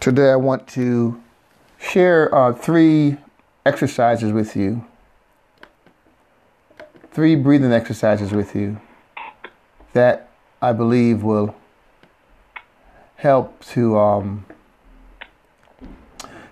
Today, 0.00 0.30
I 0.30 0.36
want 0.36 0.66
to 0.68 1.20
share 1.78 2.34
uh, 2.34 2.54
three 2.54 3.18
exercises 3.66 4.32
with 4.32 4.56
you, 4.56 4.86
three 7.12 7.36
breathing 7.36 7.70
exercises 7.70 8.32
with 8.32 8.56
you 8.56 8.80
that 9.92 10.30
I 10.62 10.72
believe 10.72 11.22
will 11.22 11.54
help 13.16 13.62
to 13.66 13.98
um, 13.98 14.46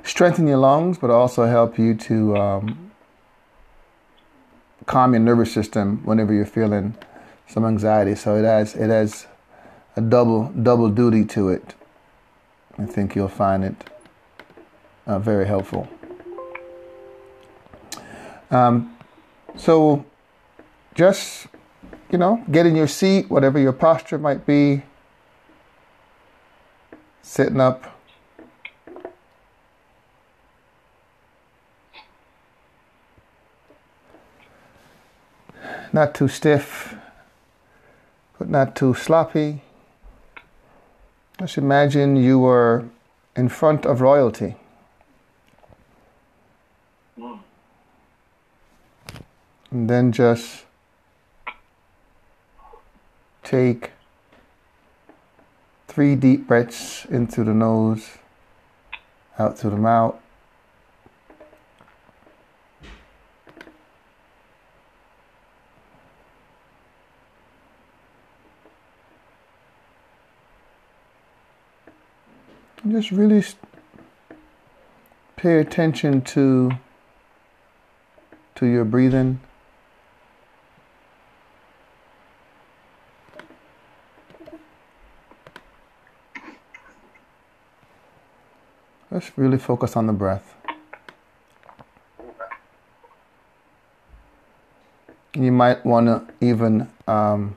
strengthen 0.04 0.46
your 0.46 0.58
lungs, 0.58 0.98
but 0.98 1.08
also 1.08 1.46
help 1.46 1.78
you 1.78 1.94
to 1.94 2.36
um, 2.36 2.90
calm 4.84 5.14
your 5.14 5.20
nervous 5.20 5.50
system 5.50 6.04
whenever 6.04 6.34
you're 6.34 6.44
feeling 6.44 6.94
some 7.46 7.64
anxiety. 7.64 8.14
So 8.14 8.36
it 8.36 8.44
has 8.44 8.74
it 8.74 8.90
has 8.90 9.26
a 9.96 10.02
double 10.02 10.50
double 10.50 10.90
duty 10.90 11.24
to 11.24 11.48
it. 11.48 11.74
I 12.78 12.86
think 12.86 13.16
you'll 13.16 13.28
find 13.28 13.64
it 13.64 13.90
uh, 15.06 15.18
very 15.18 15.46
helpful. 15.46 15.88
Um, 18.50 18.96
so 19.56 20.04
just, 20.94 21.48
you 22.10 22.18
know, 22.18 22.44
get 22.50 22.66
in 22.66 22.76
your 22.76 22.86
seat, 22.86 23.28
whatever 23.28 23.58
your 23.58 23.72
posture 23.72 24.18
might 24.18 24.46
be, 24.46 24.82
sitting 27.22 27.60
up. 27.60 27.94
Not 35.92 36.14
too 36.14 36.28
stiff, 36.28 36.94
but 38.38 38.48
not 38.48 38.76
too 38.76 38.94
sloppy. 38.94 39.62
Just 41.38 41.56
imagine 41.56 42.16
you 42.16 42.40
were 42.40 42.88
in 43.36 43.48
front 43.48 43.86
of 43.86 44.00
royalty. 44.00 44.56
And 49.70 49.88
then 49.88 50.10
just 50.10 50.64
take 53.44 53.92
three 55.86 56.16
deep 56.16 56.48
breaths 56.48 57.04
in 57.04 57.28
through 57.28 57.44
the 57.44 57.54
nose, 57.54 58.18
out 59.38 59.56
through 59.56 59.70
the 59.70 59.76
mouth. 59.76 60.16
Just 72.92 73.10
really 73.10 73.44
pay 75.36 75.58
attention 75.60 76.22
to 76.22 76.72
to 78.54 78.66
your 78.66 78.84
breathing. 78.84 79.40
Let's 89.10 89.36
really 89.36 89.58
focus 89.58 89.96
on 89.96 90.06
the 90.06 90.12
breath. 90.12 90.54
You 95.34 95.52
might 95.52 95.84
want 95.86 96.06
to 96.06 96.34
even 96.40 96.88
um, 97.06 97.56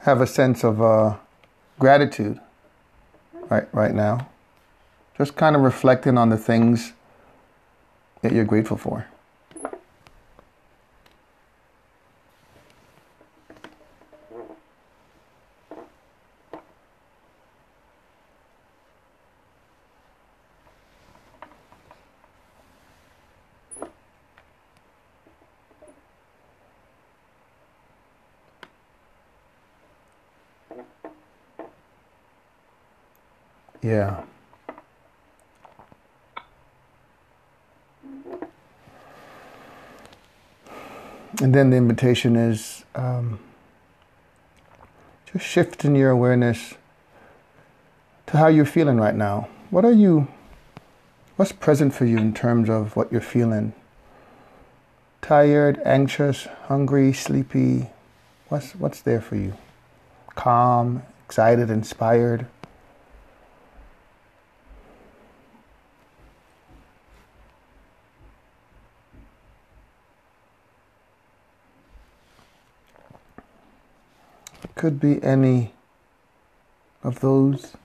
have 0.00 0.20
a 0.20 0.26
sense 0.26 0.64
of 0.64 0.80
uh, 0.80 1.16
gratitude 1.78 2.40
right 3.48 3.72
right 3.72 3.94
now. 3.94 4.28
Just 5.16 5.36
kind 5.36 5.54
of 5.54 5.62
reflecting 5.62 6.16
on 6.16 6.30
the 6.30 6.38
things 6.38 6.92
that 8.22 8.32
you're 8.32 8.44
grateful 8.44 8.76
for. 8.76 9.06
Yeah. 33.90 34.22
And 41.42 41.52
then 41.52 41.70
the 41.70 41.76
invitation 41.76 42.36
is 42.36 42.84
um, 42.94 43.40
just 45.32 45.44
shifting 45.44 45.96
your 45.96 46.10
awareness 46.10 46.74
to 48.28 48.36
how 48.36 48.46
you're 48.46 48.64
feeling 48.64 48.98
right 48.98 49.16
now. 49.16 49.48
What 49.70 49.84
are 49.84 49.90
you, 49.90 50.28
what's 51.34 51.50
present 51.50 51.92
for 51.92 52.04
you 52.04 52.16
in 52.16 52.32
terms 52.32 52.70
of 52.70 52.94
what 52.94 53.10
you're 53.10 53.20
feeling? 53.20 53.72
Tired, 55.20 55.80
anxious, 55.84 56.44
hungry, 56.68 57.12
sleepy? 57.12 57.88
What's, 58.50 58.76
what's 58.76 59.00
there 59.00 59.20
for 59.20 59.34
you? 59.34 59.54
Calm, 60.36 61.02
excited, 61.26 61.70
inspired? 61.70 62.46
Could 74.74 75.00
be 75.00 75.22
any 75.22 75.72
of 77.02 77.20
those. 77.20 77.76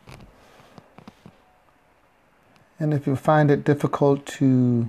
And 2.80 2.94
if 2.94 3.08
you 3.08 3.16
find 3.16 3.52
it 3.52 3.64
difficult 3.64 4.26
to 4.38 4.88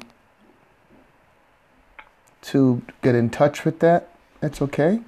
to 2.42 2.82
get 3.02 3.14
in 3.14 3.28
touch 3.28 3.64
with 3.64 3.80
that, 3.80 4.08
that's 4.40 4.62
okay. 4.62 5.00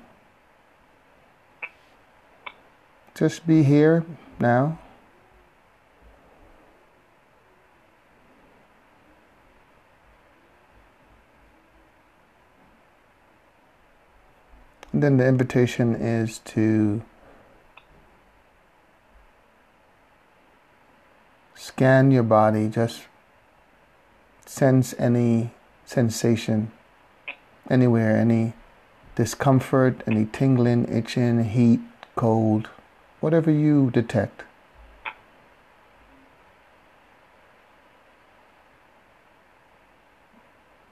Just 3.14 3.46
be 3.46 3.62
here 3.62 4.04
now. 4.40 4.78
Then 14.92 15.16
the 15.16 15.26
invitation 15.26 15.94
is 15.94 16.38
to 16.40 17.02
scan 21.54 22.10
your 22.10 22.22
body, 22.22 22.68
just 22.68 23.02
sense 24.46 24.94
any 24.98 25.50
sensation 25.84 26.70
anywhere, 27.70 28.16
any 28.16 28.54
discomfort, 29.14 30.02
any 30.06 30.24
tingling, 30.26 30.90
itching, 30.90 31.44
heat, 31.44 31.80
cold, 32.16 32.68
whatever 33.20 33.50
you 33.50 33.90
detect. 33.90 34.42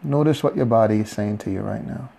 Notice 0.02 0.42
what 0.42 0.56
your 0.56 0.66
body 0.66 1.00
is 1.00 1.10
saying 1.10 1.38
to 1.38 1.50
you 1.50 1.60
right 1.60 1.84
now. 1.84 2.10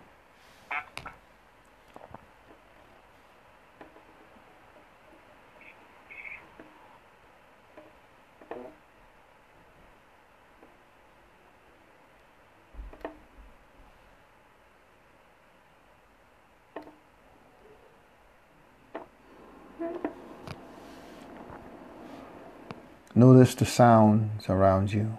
Notice 23.18 23.56
the 23.56 23.66
sounds 23.66 24.48
around 24.48 24.94
you. 24.94 25.18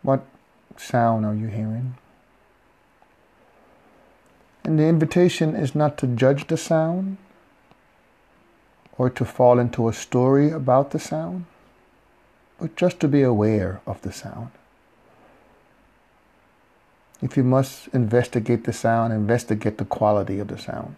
What 0.00 0.24
sound 0.78 1.26
are 1.26 1.34
you 1.34 1.48
hearing? 1.48 1.98
And 4.64 4.78
the 4.78 4.84
invitation 4.84 5.54
is 5.54 5.74
not 5.74 5.98
to 5.98 6.06
judge 6.06 6.46
the 6.46 6.56
sound 6.56 7.18
or 8.96 9.10
to 9.10 9.24
fall 9.26 9.58
into 9.58 9.86
a 9.86 9.92
story 9.92 10.50
about 10.50 10.92
the 10.92 10.98
sound, 10.98 11.44
but 12.58 12.74
just 12.74 12.98
to 13.00 13.06
be 13.06 13.20
aware 13.20 13.82
of 13.86 14.00
the 14.00 14.12
sound. 14.12 14.48
If 17.20 17.36
you 17.36 17.44
must 17.44 17.88
investigate 17.88 18.64
the 18.64 18.72
sound, 18.72 19.12
investigate 19.12 19.76
the 19.76 19.84
quality 19.84 20.38
of 20.38 20.48
the 20.48 20.56
sound. 20.56 20.96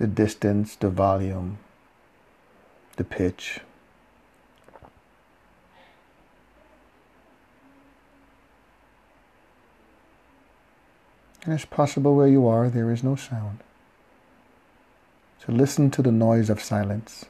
The 0.00 0.06
distance, 0.06 0.76
the 0.76 0.88
volume, 0.88 1.58
the 2.96 3.04
pitch. 3.04 3.60
And 11.44 11.52
it's 11.52 11.66
possible 11.66 12.16
where 12.16 12.26
you 12.26 12.48
are, 12.48 12.70
there 12.70 12.90
is 12.90 13.04
no 13.04 13.14
sound. 13.14 13.58
So 15.44 15.52
listen 15.52 15.90
to 15.90 16.00
the 16.00 16.12
noise 16.12 16.48
of 16.48 16.62
silence, 16.62 17.26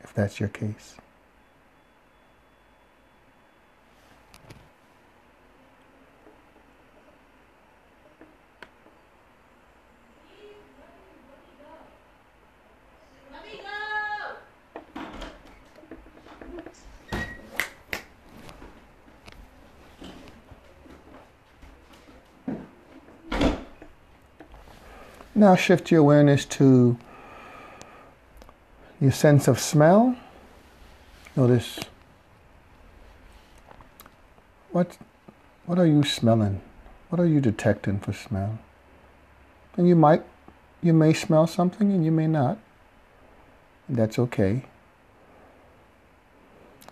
if 0.00 0.14
that's 0.14 0.40
your 0.40 0.48
case. 0.48 0.96
Now 25.38 25.54
shift 25.54 25.92
your 25.92 26.00
awareness 26.00 26.44
to 26.46 26.98
your 29.00 29.12
sense 29.12 29.46
of 29.46 29.60
smell. 29.60 30.16
Notice 31.36 31.78
what 34.72 34.98
what 35.64 35.78
are 35.78 35.86
you 35.86 36.02
smelling? 36.02 36.60
What 37.08 37.20
are 37.20 37.26
you 37.26 37.40
detecting 37.40 38.00
for 38.00 38.12
smell? 38.12 38.58
And 39.76 39.86
you 39.86 39.94
might 39.94 40.24
you 40.82 40.92
may 40.92 41.12
smell 41.12 41.46
something 41.46 41.92
and 41.92 42.04
you 42.04 42.10
may 42.10 42.26
not. 42.26 42.58
That's 43.88 44.18
okay. 44.18 44.64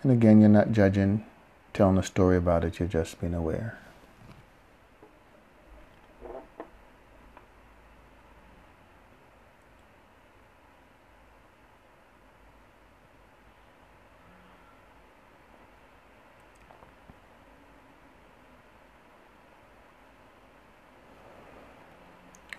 And 0.03 0.11
again, 0.13 0.39
you're 0.39 0.47
not 0.47 0.71
judging, 0.71 1.25
telling 1.73 1.97
a 1.97 2.03
story 2.03 2.37
about 2.37 2.63
it, 2.63 2.79
you're 2.79 2.87
just 2.87 3.19
being 3.19 3.33
aware. 3.33 3.77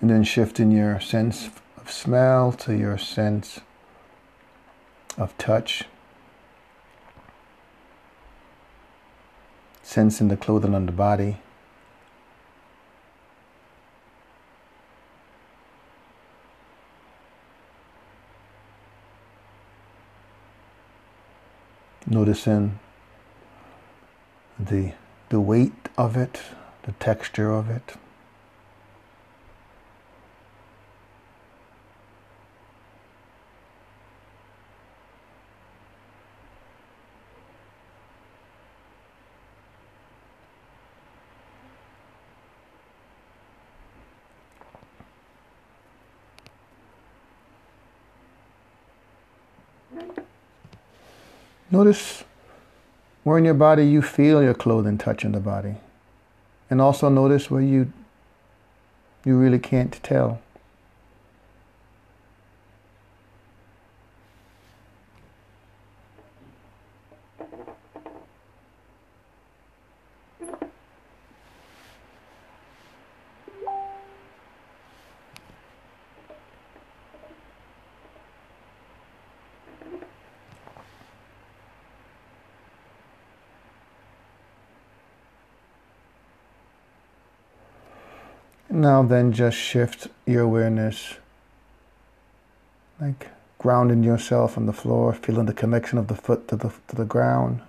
And 0.08 0.16
then 0.16 0.24
shifting 0.24 0.72
your 0.72 1.00
sense 1.00 1.50
of 1.76 1.92
smell 1.92 2.52
to 2.52 2.74
your 2.74 2.96
sense 2.96 3.60
of 5.18 5.36
touch. 5.36 5.84
Sensing 9.82 10.28
the 10.28 10.38
clothing 10.38 10.74
on 10.74 10.86
the 10.86 10.92
body. 10.92 11.36
Noticing 22.06 22.78
the, 24.58 24.94
the 25.28 25.38
weight 25.38 25.90
of 25.98 26.16
it, 26.16 26.40
the 26.84 26.92
texture 26.92 27.52
of 27.52 27.68
it. 27.68 27.92
Notice 51.70 52.24
where 53.24 53.38
in 53.38 53.44
your 53.44 53.54
body 53.54 53.86
you 53.86 54.00
feel 54.00 54.42
your 54.42 54.54
clothing 54.54 54.96
touching 54.96 55.32
the 55.32 55.40
body. 55.40 55.76
And 56.70 56.80
also 56.80 57.08
notice 57.08 57.50
where 57.50 57.62
you 57.62 57.92
you 59.24 59.36
really 59.36 59.58
can't 59.58 60.00
tell. 60.02 60.40
Now 88.98 89.04
then 89.04 89.32
just 89.32 89.56
shift 89.56 90.08
your 90.26 90.42
awareness 90.42 91.14
like 93.00 93.28
grounding 93.56 94.02
yourself 94.02 94.58
on 94.58 94.66
the 94.66 94.72
floor, 94.72 95.12
feeling 95.12 95.46
the 95.46 95.54
connection 95.54 95.98
of 95.98 96.08
the 96.08 96.16
foot 96.16 96.48
to 96.48 96.56
the 96.56 96.72
to 96.88 96.96
the 96.96 97.04
ground 97.04 97.60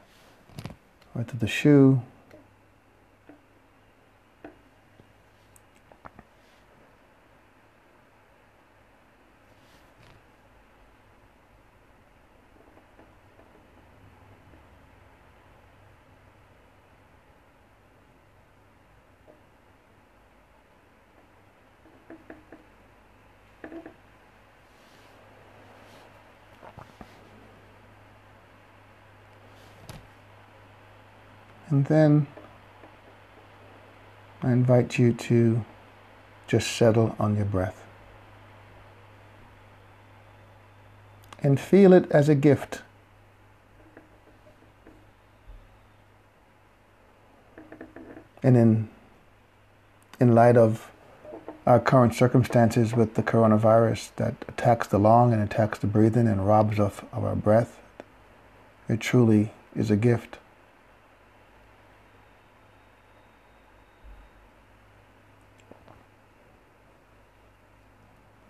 or 1.13 1.23
to 1.23 1.37
the 1.37 1.45
shoe. 1.45 2.01
Then 31.89 32.27
I 34.41 34.51
invite 34.53 34.97
you 34.97 35.11
to 35.11 35.65
just 36.47 36.71
settle 36.71 37.15
on 37.19 37.35
your 37.35 37.45
breath. 37.45 37.83
And 41.41 41.59
feel 41.59 41.91
it 41.93 42.09
as 42.11 42.29
a 42.29 42.35
gift. 42.35 42.81
And 48.41 48.55
in, 48.55 48.89
in 50.19 50.33
light 50.33 50.55
of 50.55 50.91
our 51.65 51.79
current 51.79 52.13
circumstances 52.15 52.93
with 52.93 53.15
the 53.15 53.23
coronavirus 53.23 54.11
that 54.15 54.35
attacks 54.47 54.87
the 54.87 54.99
lung 54.99 55.33
and 55.33 55.41
attacks 55.41 55.79
the 55.79 55.87
breathing 55.87 56.27
and 56.27 56.47
robs 56.47 56.79
us 56.79 57.01
of 57.11 57.23
our 57.25 57.35
breath, 57.35 57.79
it 58.87 58.99
truly 58.99 59.51
is 59.75 59.91
a 59.91 59.97
gift. 59.97 60.37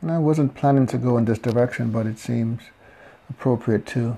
And 0.09 0.15
I 0.15 0.19
wasn't 0.21 0.55
planning 0.55 0.87
to 0.87 0.97
go 0.97 1.19
in 1.19 1.25
this 1.25 1.37
direction, 1.37 1.91
but 1.91 2.07
it 2.07 2.17
seems 2.17 2.63
appropriate 3.29 3.85
to 3.93 4.17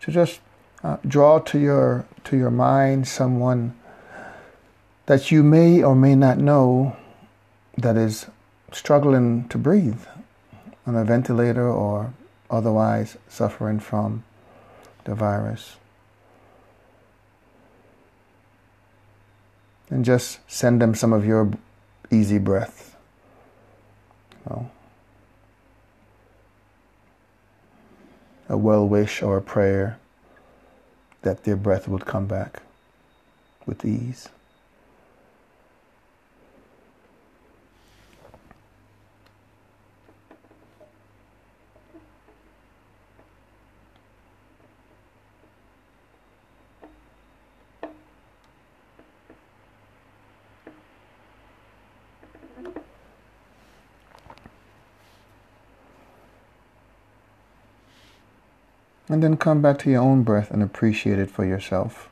to 0.00 0.10
just 0.10 0.40
uh, 0.82 0.96
draw 1.06 1.38
to 1.38 1.60
your 1.60 2.04
to 2.24 2.36
your 2.36 2.50
mind 2.50 3.06
someone 3.06 3.76
that 5.06 5.30
you 5.30 5.44
may 5.44 5.84
or 5.84 5.94
may 5.94 6.16
not 6.16 6.38
know 6.38 6.96
that 7.78 7.96
is 7.96 8.26
struggling 8.72 9.48
to 9.50 9.56
breathe 9.56 10.02
on 10.84 10.96
a 10.96 11.04
ventilator 11.04 11.68
or 11.68 12.12
otherwise 12.50 13.16
suffering 13.28 13.78
from 13.78 14.24
the 15.04 15.14
virus. 15.14 15.76
And 19.90 20.04
just 20.04 20.40
send 20.48 20.82
them 20.82 20.96
some 20.96 21.12
of 21.12 21.24
your 21.24 21.52
easy 22.10 22.38
breath. 22.38 22.95
Well, 24.46 24.70
a 28.48 28.56
well 28.56 28.86
wish 28.86 29.22
or 29.22 29.36
a 29.36 29.42
prayer 29.42 29.98
that 31.22 31.44
their 31.44 31.56
breath 31.56 31.88
would 31.88 32.06
come 32.06 32.26
back 32.26 32.62
with 33.66 33.84
ease. 33.84 34.28
And 59.08 59.22
then 59.22 59.36
come 59.36 59.62
back 59.62 59.78
to 59.80 59.90
your 59.90 60.02
own 60.02 60.22
breath 60.22 60.50
and 60.50 60.62
appreciate 60.62 61.18
it 61.18 61.30
for 61.30 61.44
yourself. 61.44 62.08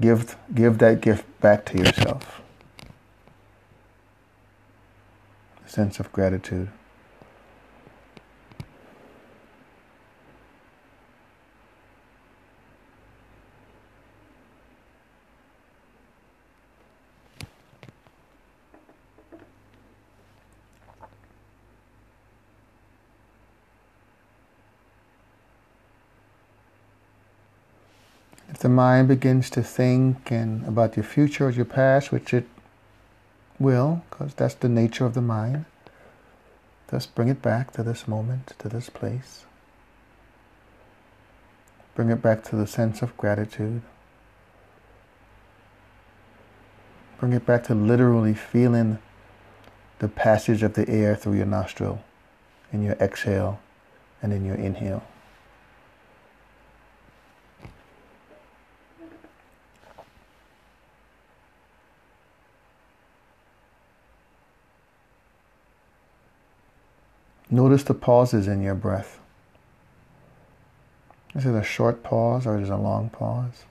Give, 0.00 0.36
give 0.54 0.78
that 0.78 1.00
gift 1.00 1.24
back 1.40 1.64
to 1.66 1.78
yourself. 1.78 2.40
A 5.64 5.68
sense 5.68 6.00
of 6.00 6.10
gratitude. 6.12 6.70
Mind 28.78 29.08
begins 29.08 29.50
to 29.50 29.60
think 29.60 30.30
and 30.30 30.64
about 30.64 30.96
your 30.96 31.02
future 31.02 31.48
or 31.48 31.50
your 31.50 31.64
past, 31.64 32.12
which 32.12 32.32
it 32.32 32.46
will, 33.58 34.02
because 34.08 34.32
that's 34.34 34.54
the 34.54 34.68
nature 34.68 35.04
of 35.04 35.14
the 35.14 35.20
mind, 35.20 35.64
just 36.88 37.12
bring 37.16 37.26
it 37.26 37.42
back 37.42 37.72
to 37.72 37.82
this 37.82 38.06
moment, 38.06 38.52
to 38.56 38.68
this 38.68 38.88
place. 38.88 39.44
Bring 41.96 42.08
it 42.10 42.22
back 42.22 42.44
to 42.44 42.54
the 42.54 42.68
sense 42.68 43.02
of 43.02 43.16
gratitude. 43.16 43.82
Bring 47.18 47.32
it 47.32 47.44
back 47.44 47.64
to 47.64 47.74
literally 47.74 48.34
feeling 48.34 48.98
the 49.98 50.06
passage 50.06 50.62
of 50.62 50.74
the 50.74 50.88
air 50.88 51.16
through 51.16 51.34
your 51.34 51.46
nostril 51.46 52.04
in 52.72 52.84
your 52.84 52.94
exhale 53.00 53.58
and 54.22 54.32
in 54.32 54.44
your 54.44 54.54
inhale. 54.54 55.02
Notice 67.50 67.82
the 67.82 67.94
pauses 67.94 68.46
in 68.46 68.60
your 68.60 68.74
breath. 68.74 69.20
Is 71.34 71.46
it 71.46 71.54
a 71.54 71.62
short 71.62 72.02
pause 72.02 72.46
or 72.46 72.58
is 72.58 72.68
it 72.68 72.72
a 72.72 72.76
long 72.76 73.08
pause? 73.08 73.64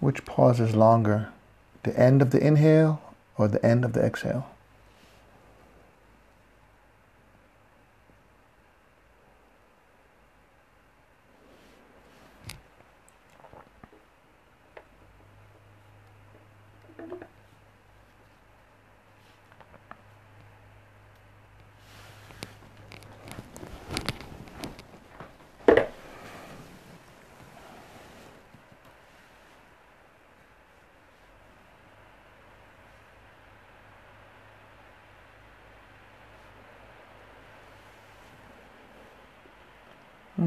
Which 0.00 0.24
pause 0.24 0.58
is 0.58 0.74
longer? 0.74 1.28
The 1.82 1.98
end 1.98 2.22
of 2.22 2.30
the 2.30 2.44
inhale 2.44 3.02
or 3.36 3.48
the 3.48 3.64
end 3.64 3.84
of 3.84 3.92
the 3.92 4.00
exhale? 4.00 4.48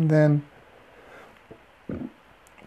And 0.03 0.11
then 0.11 0.45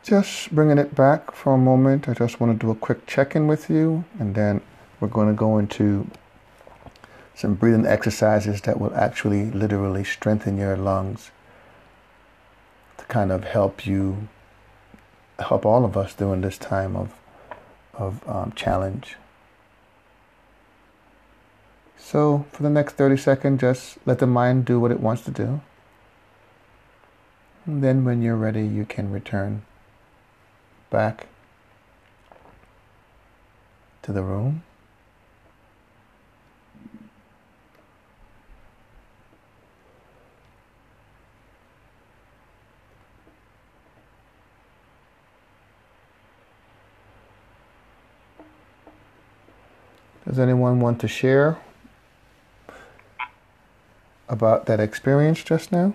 just 0.02 0.55
bringing 0.55 0.78
it 0.78 0.95
back 0.95 1.33
for 1.33 1.52
a 1.52 1.59
moment, 1.59 2.09
I 2.09 2.14
just 2.14 2.40
want 2.40 2.59
to 2.59 2.66
do 2.66 2.71
a 2.71 2.75
quick 2.75 3.07
check 3.07 3.37
in 3.37 3.47
with 3.47 3.69
you, 3.69 4.07
and 4.19 4.35
then 4.35 4.62
we're 5.00 5.09
going 5.09 5.28
to 5.28 5.35
go 5.35 5.59
into 5.59 6.11
some 7.35 7.52
breathing 7.52 7.85
exercises 7.85 8.62
that 8.62 8.81
will 8.81 8.95
actually 8.95 9.50
literally 9.50 10.02
strengthen 10.02 10.57
your 10.57 10.78
lungs 10.78 11.31
to 12.97 13.05
kind 13.05 13.31
of 13.31 13.45
help 13.45 13.85
you, 13.85 14.28
help 15.38 15.66
all 15.66 15.85
of 15.85 15.95
us 15.95 16.14
during 16.14 16.40
this 16.40 16.57
time 16.57 16.97
of, 16.97 17.12
of 17.93 18.26
um, 18.26 18.52
challenge. 18.57 19.16
So, 21.99 22.47
for 22.50 22.62
the 22.62 22.71
next 22.71 22.95
30 22.95 23.19
seconds, 23.19 23.61
just 23.61 23.99
let 24.07 24.21
the 24.21 24.26
mind 24.26 24.64
do 24.64 24.81
what 24.81 24.90
it 24.90 25.00
wants 25.00 25.23
to 25.25 25.31
do. 25.31 25.61
Then 27.68 28.04
when 28.04 28.23
you're 28.23 28.37
ready, 28.37 28.64
you 28.64 28.85
can 28.85 29.11
return 29.11 29.62
back 30.88 31.26
to 34.02 34.12
the 34.12 34.23
room. 34.23 34.62
Does 50.25 50.38
anyone 50.38 50.78
want 50.78 51.00
to 51.00 51.08
share 51.08 51.58
about 54.28 54.66
that 54.66 54.78
experience 54.78 55.42
just 55.42 55.73
now? 55.73 55.94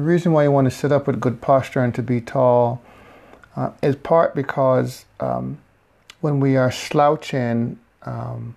The 0.00 0.06
reason 0.06 0.32
why 0.32 0.44
you 0.44 0.50
want 0.50 0.64
to 0.64 0.70
sit 0.70 0.92
up 0.92 1.06
with 1.06 1.20
good 1.20 1.42
posture 1.42 1.84
and 1.84 1.94
to 1.94 2.02
be 2.02 2.22
tall 2.22 2.80
uh, 3.54 3.72
is 3.82 3.96
part 3.96 4.34
because 4.34 5.04
um, 5.20 5.58
when 6.22 6.40
we 6.40 6.56
are 6.56 6.72
slouching, 6.72 7.78
um, 8.04 8.56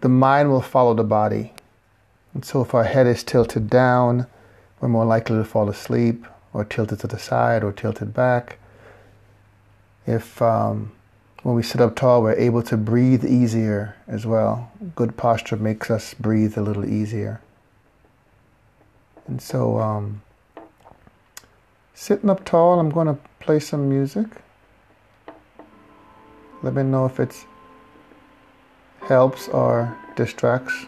the 0.00 0.08
mind 0.08 0.50
will 0.50 0.60
follow 0.60 0.94
the 0.94 1.04
body. 1.04 1.52
And 2.34 2.44
so 2.44 2.60
if 2.60 2.74
our 2.74 2.82
head 2.82 3.06
is 3.06 3.22
tilted 3.22 3.70
down, 3.70 4.26
we're 4.80 4.88
more 4.88 5.04
likely 5.04 5.36
to 5.36 5.44
fall 5.44 5.68
asleep 5.68 6.26
or 6.52 6.64
tilted 6.64 6.98
to 6.98 7.06
the 7.06 7.20
side 7.20 7.62
or 7.62 7.70
tilted 7.70 8.12
back. 8.12 8.58
If 10.08 10.42
um, 10.42 10.90
when 11.44 11.54
we 11.54 11.62
sit 11.62 11.80
up 11.80 11.94
tall, 11.94 12.20
we're 12.20 12.32
able 12.32 12.64
to 12.64 12.76
breathe 12.76 13.24
easier 13.24 13.94
as 14.08 14.26
well. 14.26 14.72
Good 14.96 15.16
posture 15.16 15.56
makes 15.56 15.88
us 15.88 16.14
breathe 16.14 16.58
a 16.58 16.62
little 16.62 16.84
easier. 16.84 17.40
And 19.28 19.40
so, 19.40 19.78
um, 19.78 20.22
Sitting 22.00 22.30
up 22.30 22.44
tall, 22.44 22.78
I'm 22.78 22.90
going 22.90 23.08
to 23.08 23.18
play 23.40 23.58
some 23.58 23.88
music. 23.88 24.28
Let 26.62 26.74
me 26.74 26.84
know 26.84 27.06
if 27.06 27.18
it 27.18 27.44
helps 29.00 29.48
or 29.48 29.98
distracts 30.14 30.86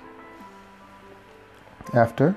after. 1.95 2.37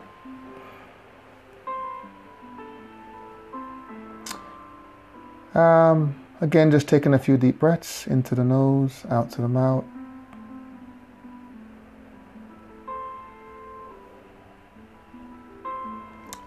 Um, 5.54 6.20
again, 6.42 6.72
just 6.72 6.88
taking 6.88 7.14
a 7.14 7.20
few 7.20 7.38
deep 7.38 7.60
breaths 7.60 8.08
into 8.08 8.34
the 8.34 8.44
nose, 8.44 9.06
out 9.08 9.30
to 9.34 9.42
the 9.42 9.48
mouth. 9.48 9.86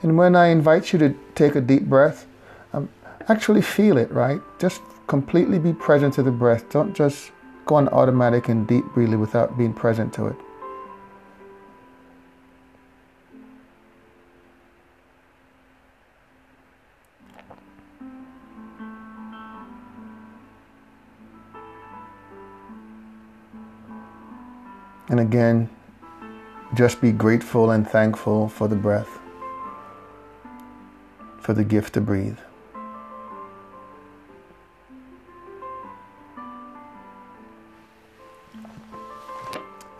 And 0.06 0.16
when 0.16 0.36
I 0.36 0.50
invite 0.50 0.92
you 0.92 1.00
to 1.00 1.16
take 1.34 1.56
a 1.56 1.60
deep 1.60 1.86
breath, 1.86 2.28
um, 2.72 2.88
actually 3.28 3.60
feel 3.60 3.98
it, 3.98 4.08
right? 4.12 4.40
Just 4.60 4.80
completely 5.08 5.58
be 5.58 5.72
present 5.72 6.14
to 6.14 6.22
the 6.22 6.30
breath. 6.30 6.70
Don't 6.70 6.94
just 6.94 7.32
go 7.64 7.74
on 7.74 7.88
automatic 7.88 8.48
and 8.48 8.68
deep 8.68 8.84
breathing 8.94 9.18
without 9.18 9.58
being 9.58 9.74
present 9.74 10.14
to 10.14 10.28
it. 10.28 10.36
And 25.08 25.18
again, 25.18 25.68
just 26.74 27.00
be 27.00 27.10
grateful 27.10 27.72
and 27.72 27.90
thankful 27.90 28.48
for 28.48 28.68
the 28.68 28.76
breath 28.76 29.18
for 31.46 31.54
the 31.54 31.62
gift 31.62 31.94
to 31.94 32.00
breathe. 32.00 32.38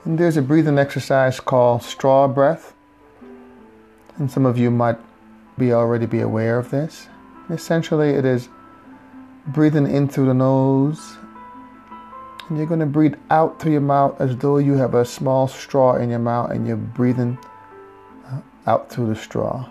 And 0.04 0.18
there's 0.18 0.36
a 0.36 0.42
breathing 0.42 0.76
exercise 0.76 1.38
called 1.38 1.84
straw 1.84 2.26
breath. 2.26 2.74
And 4.16 4.28
some 4.28 4.44
of 4.44 4.58
you 4.58 4.72
might 4.72 4.98
be 5.56 5.72
already 5.72 6.06
be 6.06 6.18
aware 6.18 6.58
of 6.58 6.70
this. 6.70 7.06
Essentially, 7.48 8.10
it 8.10 8.24
is 8.24 8.48
breathing 9.46 9.86
in 9.88 10.08
through 10.08 10.26
the 10.26 10.34
nose, 10.34 11.16
and 12.48 12.58
you're 12.58 12.66
going 12.66 12.80
to 12.80 12.86
breathe 12.86 13.14
out 13.30 13.60
through 13.60 13.70
your 13.70 13.80
mouth 13.82 14.20
as 14.20 14.36
though 14.38 14.58
you 14.58 14.72
have 14.72 14.96
a 14.96 15.04
small 15.04 15.46
straw 15.46 15.94
in 15.94 16.10
your 16.10 16.18
mouth 16.18 16.50
and 16.50 16.66
you're 16.66 16.76
breathing 16.76 17.38
uh, 18.26 18.40
out 18.66 18.90
through 18.90 19.06
the 19.06 19.14
straw. 19.14 19.64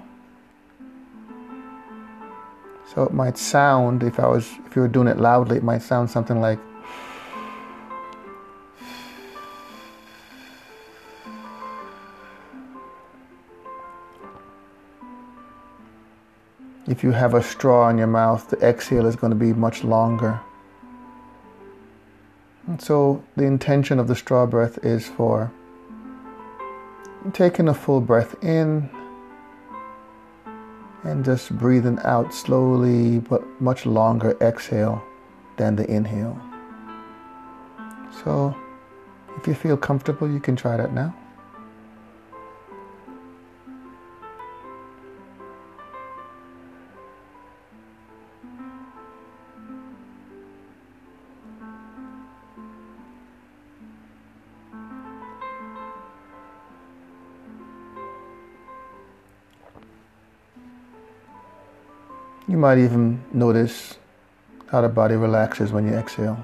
So 2.96 3.04
it 3.04 3.14
might 3.14 3.38
sound, 3.38 4.04
if 4.04 4.22
I 4.22 4.28
was, 4.28 4.50
if 4.66 4.76
you 4.78 4.82
were 4.82 4.88
doing 4.88 5.10
it 5.10 5.18
loudly, 5.18 5.58
it 5.58 5.64
might 5.64 5.82
sound 5.82 6.10
something 6.10 6.40
like. 6.40 6.60
If 16.88 17.04
you 17.04 17.12
have 17.12 17.34
a 17.34 17.44
straw 17.44 17.90
in 17.90 17.98
your 17.98 18.08
mouth, 18.08 18.50
the 18.50 18.58
exhale 18.66 19.06
is 19.08 19.18
going 19.18 19.32
to 19.32 19.36
be 19.36 19.52
much 19.52 19.84
longer. 19.84 20.40
And 22.68 22.82
so 22.82 23.22
the 23.36 23.44
intention 23.44 24.00
of 24.00 24.08
the 24.08 24.16
straw 24.16 24.46
breath 24.46 24.80
is 24.86 25.06
for 25.06 25.52
taking 27.34 27.68
a 27.68 27.74
full 27.74 28.00
breath 28.00 28.42
in 28.42 28.90
and 31.06 31.24
just 31.24 31.56
breathing 31.58 32.00
out 32.04 32.34
slowly 32.34 33.20
but 33.20 33.42
much 33.62 33.86
longer 33.86 34.36
exhale 34.42 35.02
than 35.58 35.76
the 35.76 35.90
inhale. 35.90 36.40
So 38.24 38.56
if 39.38 39.48
you 39.48 39.54
feel 39.54 39.78
comfortable, 39.78 40.30
you 40.30 40.40
can 40.40 40.56
try 40.56 40.78
that 40.78 40.94
now. 40.94 41.16
Might 62.66 62.80
even 62.80 63.24
notice 63.32 64.00
how 64.72 64.82
the 64.82 64.90
body 64.90 65.16
relaxes 65.16 65.72
when 65.72 65.86
you 65.88 65.94
exhale. 65.94 66.44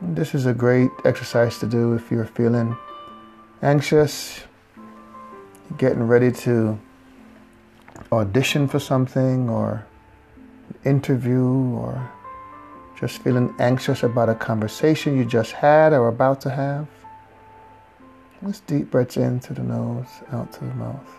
this 0.00 0.34
is 0.34 0.46
a 0.46 0.54
great 0.54 0.90
exercise 1.04 1.58
to 1.58 1.66
do 1.66 1.92
if 1.92 2.10
you're 2.10 2.24
feeling 2.24 2.74
anxious, 3.62 4.40
getting 5.76 6.02
ready 6.02 6.32
to 6.32 6.78
audition 8.12 8.66
for 8.66 8.80
something 8.80 9.50
or 9.50 9.86
interview 10.84 11.46
or 11.82 12.10
just 13.00 13.22
feeling 13.22 13.54
anxious 13.58 14.02
about 14.02 14.28
a 14.28 14.34
conversation 14.34 15.16
you 15.16 15.24
just 15.24 15.52
had 15.52 15.94
or 15.94 16.08
about 16.08 16.40
to 16.42 16.50
have. 16.50 16.86
Just 18.44 18.66
deep 18.66 18.90
breaths 18.90 19.16
in 19.16 19.40
to 19.40 19.54
the 19.54 19.62
nose, 19.62 20.06
out 20.32 20.52
to 20.52 20.60
the 20.60 20.74
mouth. 20.74 21.10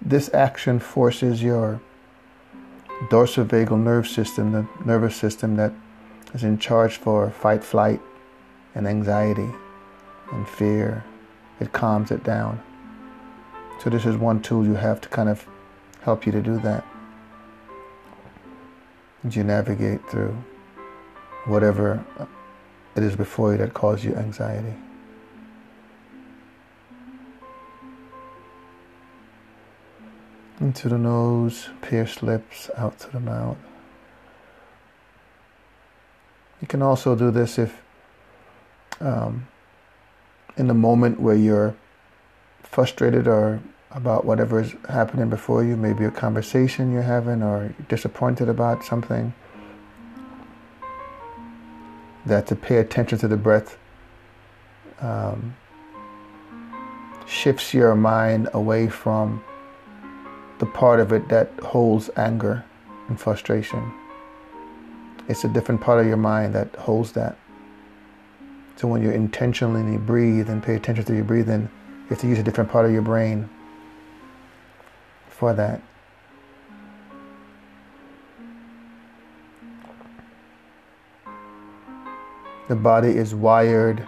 This 0.00 0.32
action 0.32 0.78
forces 0.78 1.42
your 1.42 1.82
dorsal 3.10 3.44
vagal 3.44 3.78
nerve 3.78 4.08
system, 4.08 4.52
the 4.52 4.66
nervous 4.86 5.14
system 5.16 5.56
that 5.56 5.72
is 6.32 6.44
in 6.44 6.58
charge 6.58 6.96
for 6.96 7.30
fight, 7.30 7.62
flight, 7.62 8.00
and 8.74 8.88
anxiety 8.88 9.50
and 10.32 10.48
fear. 10.48 11.04
It 11.60 11.72
calms 11.72 12.10
it 12.10 12.24
down. 12.24 12.62
So 13.78 13.90
this 13.90 14.06
is 14.06 14.16
one 14.16 14.42
tool 14.42 14.64
you 14.64 14.74
have 14.74 15.00
to 15.02 15.08
kind 15.08 15.28
of 15.28 15.46
help 16.00 16.26
you 16.26 16.32
to 16.32 16.42
do 16.42 16.58
that. 16.60 16.84
As 19.24 19.36
you 19.36 19.44
navigate 19.44 20.00
through 20.10 20.36
whatever 21.46 22.04
it 22.96 23.02
is 23.02 23.14
before 23.14 23.52
you 23.52 23.58
that 23.58 23.74
causes 23.74 24.04
you 24.04 24.14
anxiety. 24.16 24.74
Into 30.60 30.88
the 30.88 30.98
nose, 30.98 31.68
pierced 31.80 32.22
lips, 32.22 32.68
out 32.76 32.98
to 33.00 33.10
the 33.10 33.20
mouth. 33.20 33.58
You 36.60 36.66
can 36.66 36.82
also 36.82 37.14
do 37.14 37.30
this 37.30 37.58
if, 37.58 37.80
um, 39.00 39.46
in 40.56 40.66
the 40.66 40.74
moment 40.74 41.20
where 41.20 41.36
you're 41.36 41.76
frustrated 42.62 43.26
or 43.26 43.60
about 43.90 44.24
whatever 44.24 44.60
is 44.60 44.74
happening 44.88 45.28
before 45.28 45.64
you, 45.64 45.76
maybe 45.76 46.04
a 46.04 46.10
conversation 46.10 46.92
you're 46.92 47.02
having 47.02 47.42
or 47.42 47.74
disappointed 47.88 48.48
about 48.48 48.84
something, 48.84 49.32
that 52.26 52.46
to 52.46 52.54
pay 52.54 52.76
attention 52.76 53.18
to 53.18 53.28
the 53.28 53.36
breath 53.36 53.78
um, 55.00 55.56
shifts 57.26 57.72
your 57.72 57.94
mind 57.94 58.48
away 58.52 58.88
from 58.88 59.42
the 60.58 60.66
part 60.66 61.00
of 61.00 61.12
it 61.12 61.28
that 61.28 61.50
holds 61.60 62.10
anger 62.16 62.64
and 63.08 63.18
frustration. 63.18 63.92
It's 65.28 65.44
a 65.44 65.48
different 65.48 65.80
part 65.80 66.00
of 66.00 66.06
your 66.06 66.16
mind 66.16 66.54
that 66.54 66.74
holds 66.76 67.12
that. 67.12 67.36
So 68.76 68.88
when 68.88 69.02
you 69.02 69.10
intentionally 69.10 69.98
breathe 69.98 70.48
and 70.48 70.62
pay 70.62 70.74
attention 70.74 71.04
to 71.04 71.14
your 71.14 71.24
breathing, 71.24 71.68
you 72.08 72.14
have 72.14 72.20
to 72.20 72.26
use 72.26 72.38
a 72.38 72.42
different 72.42 72.70
part 72.70 72.86
of 72.86 72.92
your 72.92 73.02
brain 73.02 73.50
for 75.28 75.52
that. 75.52 75.82
The 82.68 82.76
body 82.76 83.10
is 83.10 83.34
wired 83.34 84.06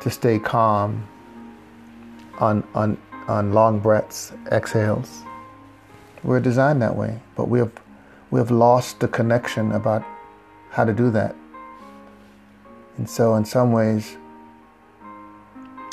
to 0.00 0.10
stay 0.10 0.40
calm 0.40 1.06
on, 2.40 2.66
on, 2.74 2.98
on 3.28 3.52
long 3.52 3.78
breaths, 3.78 4.32
exhales. 4.50 5.22
We're 6.24 6.40
designed 6.40 6.82
that 6.82 6.96
way, 6.96 7.20
but 7.36 7.48
we 7.48 7.60
have, 7.60 7.70
we 8.32 8.40
have 8.40 8.50
lost 8.50 8.98
the 8.98 9.06
connection 9.06 9.70
about 9.70 10.04
how 10.70 10.84
to 10.84 10.92
do 10.92 11.12
that. 11.12 11.36
And 12.96 13.08
so, 13.08 13.36
in 13.36 13.44
some 13.44 13.70
ways, 13.70 14.16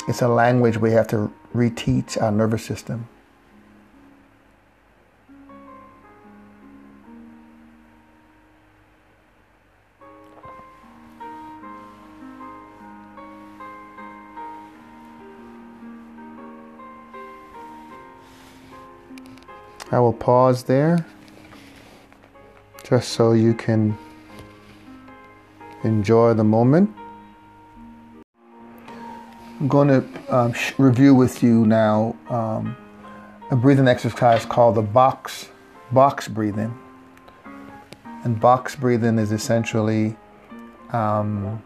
it's 0.08 0.22
a 0.22 0.28
language 0.28 0.76
we 0.78 0.90
have 0.92 1.06
to 1.08 1.32
reteach 1.54 2.20
our 2.20 2.32
nervous 2.32 2.64
system. 2.64 3.08
I 19.92 20.00
will 20.00 20.14
pause 20.14 20.64
there 20.64 21.04
just 22.82 23.10
so 23.10 23.32
you 23.32 23.52
can 23.52 23.96
enjoy 25.84 26.32
the 26.32 26.44
moment. 26.44 26.90
Going 29.68 29.88
to 29.88 30.34
um, 30.34 30.52
sh- 30.52 30.72
review 30.78 31.14
with 31.14 31.42
you 31.42 31.66
now 31.66 32.16
um, 32.28 32.76
a 33.50 33.56
breathing 33.56 33.86
exercise 33.86 34.44
called 34.44 34.74
the 34.74 34.82
box 34.82 35.48
box 35.92 36.26
breathing. 36.26 36.76
And 38.24 38.40
box 38.40 38.74
breathing 38.74 39.18
is 39.18 39.30
essentially 39.30 40.16
um, 40.90 41.62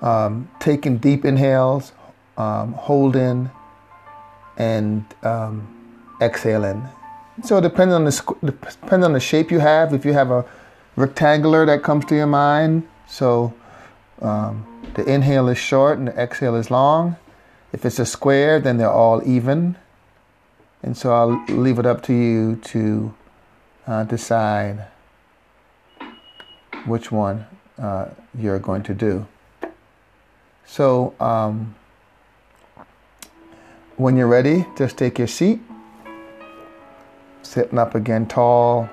um 0.00 0.48
taking 0.60 0.98
deep 0.98 1.24
inhales, 1.24 1.92
um, 2.38 2.72
holding, 2.72 3.50
and 4.56 5.04
um, 5.22 5.66
exhaling. 6.20 6.86
So 7.42 7.60
depending 7.60 7.94
on 7.94 8.04
the 8.04 8.36
depending 8.44 9.04
on 9.04 9.12
the 9.12 9.20
shape 9.20 9.50
you 9.50 9.58
have, 9.58 9.92
if 9.92 10.04
you 10.04 10.12
have 10.12 10.30
a 10.30 10.44
rectangular 10.96 11.66
that 11.66 11.82
comes 11.82 12.04
to 12.06 12.14
your 12.14 12.28
mind, 12.28 12.86
so 13.08 13.52
um, 14.22 14.66
the 14.94 15.04
inhale 15.04 15.48
is 15.48 15.58
short 15.58 15.98
and 15.98 16.08
the 16.08 16.18
exhale 16.18 16.54
is 16.54 16.70
long. 16.70 17.16
If 17.72 17.84
it's 17.84 17.98
a 17.98 18.06
square, 18.06 18.60
then 18.60 18.76
they're 18.76 18.90
all 18.90 19.20
even. 19.26 19.76
And 20.82 20.96
so 20.96 21.12
I'll 21.12 21.44
leave 21.48 21.78
it 21.78 21.86
up 21.86 22.02
to 22.04 22.12
you 22.12 22.56
to 22.56 23.14
uh, 23.86 24.04
decide 24.04 24.86
which 26.86 27.10
one 27.10 27.46
uh, 27.78 28.10
you're 28.38 28.58
going 28.58 28.82
to 28.84 28.94
do. 28.94 29.26
So 30.66 31.14
um, 31.18 31.74
when 33.96 34.16
you're 34.16 34.28
ready, 34.28 34.66
just 34.76 34.96
take 34.96 35.18
your 35.18 35.28
seat. 35.28 35.60
Sitting 37.42 37.78
up 37.78 37.94
again 37.94 38.26
tall. 38.26 38.88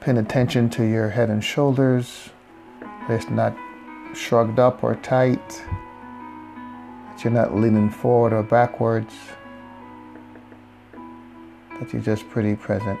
Paying 0.00 0.18
attention 0.18 0.68
to 0.70 0.84
your 0.84 1.10
head 1.10 1.30
and 1.30 1.42
shoulders. 1.42 2.28
It's 3.08 3.28
not 3.28 3.56
shrugged 4.16 4.58
up 4.58 4.82
or 4.82 4.96
tight. 4.96 5.48
That 5.48 7.24
you're 7.24 7.32
not 7.32 7.54
leaning 7.54 7.90
forward 7.90 8.32
or 8.32 8.42
backwards. 8.42 9.14
That 11.80 11.92
you're 11.92 12.02
just 12.02 12.28
pretty 12.28 12.56
present. 12.56 12.98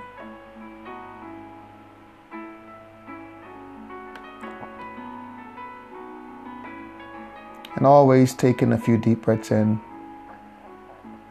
And 7.76 7.86
always 7.86 8.34
taking 8.34 8.72
a 8.72 8.78
few 8.78 8.96
deep 8.96 9.22
breaths 9.22 9.50
in 9.50 9.80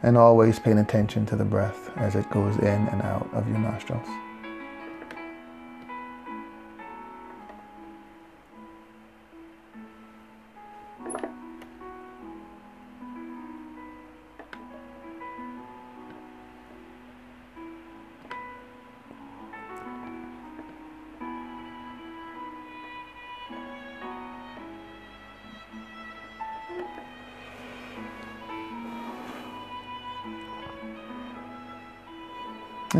and 0.02 0.18
always 0.18 0.58
paying 0.58 0.78
attention 0.78 1.24
to 1.24 1.36
the 1.36 1.44
breath 1.44 1.90
as 1.96 2.14
it 2.14 2.30
goes 2.30 2.56
in 2.58 2.88
and 2.88 3.00
out 3.00 3.26
of 3.32 3.48
your 3.48 3.58
nostrils. 3.58 4.06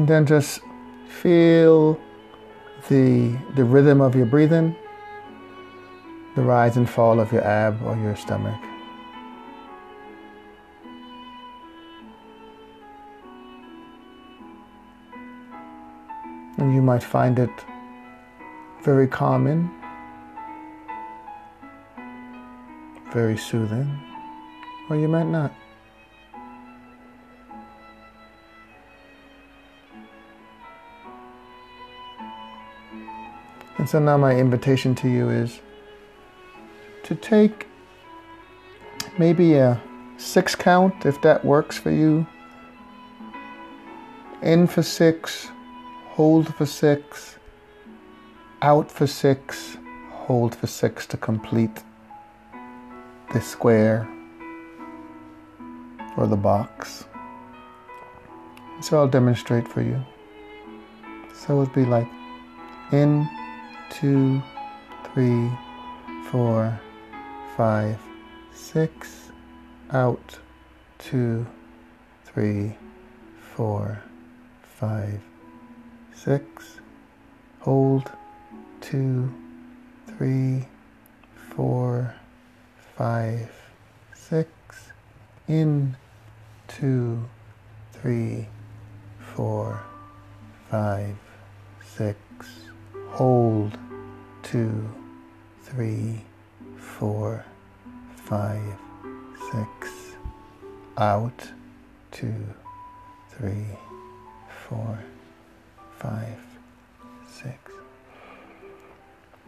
And 0.05 0.11
then 0.11 0.27
just 0.27 0.61
feel 1.09 1.99
the, 2.91 3.39
the 3.55 3.65
rhythm 3.65 4.03
of 4.03 4.15
your 4.15 4.27
breathing, 4.27 4.77
the 6.37 6.43
rise 6.43 6.77
and 6.77 6.87
fall 6.87 7.19
of 7.19 7.33
your 7.33 7.43
ab 7.43 7.81
or 7.83 7.97
your 7.97 8.15
stomach. 8.15 8.61
And 16.59 16.75
you 16.75 16.83
might 16.83 17.03
find 17.03 17.39
it 17.39 17.65
very 18.83 19.09
calming, 19.09 19.71
very 23.11 23.39
soothing, 23.39 23.99
or 24.91 24.97
you 24.97 25.09
might 25.09 25.29
not. 25.29 25.55
And 33.85 33.91
so 33.91 33.99
now 33.99 34.17
my 34.17 34.35
invitation 34.35 34.95
to 34.95 35.11
you 35.11 35.29
is 35.29 35.61
to 37.03 37.15
take 37.15 37.67
maybe 39.19 39.57
a 39.57 39.79
six 40.17 40.55
count 40.55 41.05
if 41.05 41.21
that 41.21 41.45
works 41.45 41.77
for 41.77 41.91
you. 41.91 42.27
In 44.41 44.67
for 44.67 44.83
six, 44.83 45.51
hold 46.13 46.55
for 46.55 46.65
six, 46.65 47.37
out 48.63 48.91
for 48.91 49.07
six, 49.07 49.77
hold 50.13 50.55
for 50.55 50.67
six 50.67 51.07
to 51.09 51.19
complete 51.19 51.83
the 53.35 53.41
square 53.43 54.09
or 56.17 56.27
the 56.27 56.39
box. 56.39 57.05
So 58.81 58.97
I'll 58.97 59.09
demonstrate 59.09 59.69
for 59.69 59.83
you. 59.83 60.03
So 61.35 61.57
it 61.57 61.59
would 61.59 61.75
be 61.75 61.85
like 61.85 62.09
in 62.91 63.29
two, 64.01 64.43
three, 65.13 65.49
four, 66.29 66.81
five, 67.57 67.97
six, 68.53 69.31
out, 69.93 70.37
two, 70.99 71.47
three, 72.25 72.77
four, 73.55 74.03
five, 74.63 75.21
six, 76.13 76.81
hold, 77.61 78.11
two, 78.81 79.33
three, 80.09 80.67
four, 81.55 82.17
five, 82.97 83.49
six, 84.13 84.51
in, 85.47 85.97
two, 86.67 87.23
three, 87.93 88.49
four, 89.37 89.81
five, 90.69 91.17
six, 91.97 92.17
hold, 93.11 93.79
two, 94.55 94.89
three, 95.63 96.21
four, 96.77 97.45
five, 98.15 98.79
six. 99.51 99.91
Out, 100.97 101.51
two, 102.13 102.55
three, 103.31 103.67
four, 104.69 105.01
five, 105.99 106.39
six. 107.29 107.73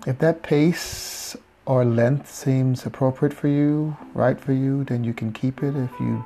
If 0.08 0.18
that 0.18 0.42
pace 0.42 1.36
or 1.66 1.84
length 1.84 2.28
seems 2.28 2.84
appropriate 2.84 3.32
for 3.32 3.46
you, 3.46 3.96
right 4.12 4.40
for 4.40 4.54
you, 4.54 4.82
then 4.82 5.04
you 5.04 5.14
can 5.14 5.32
keep 5.32 5.62
it. 5.62 5.76
If 5.76 5.92
you 6.00 6.24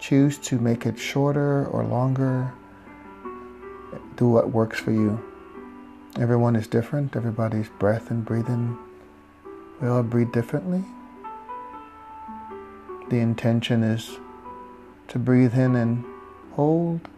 choose 0.00 0.36
to 0.38 0.58
make 0.58 0.84
it 0.84 0.98
shorter 0.98 1.66
or 1.66 1.84
longer, 1.84 2.52
do 4.16 4.28
what 4.28 4.50
works 4.50 4.80
for 4.80 4.90
you. 4.90 5.29
Everyone 6.18 6.56
is 6.56 6.66
different. 6.66 7.14
Everybody's 7.14 7.68
breath 7.68 8.10
and 8.10 8.24
breathing, 8.24 8.76
we 9.80 9.88
all 9.88 10.02
breathe 10.02 10.32
differently. 10.32 10.84
The 13.10 13.18
intention 13.18 13.82
is 13.82 14.18
to 15.08 15.18
breathe 15.18 15.54
in 15.54 15.76
and 15.76 16.04
hold, 16.52 17.08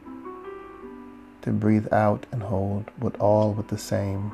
to 1.43 1.51
breathe 1.51 1.91
out 1.93 2.27
and 2.33 2.43
hold, 2.43 2.91
but 2.99 3.19
all 3.19 3.53
with 3.53 3.69
the 3.69 3.79
same 3.79 4.31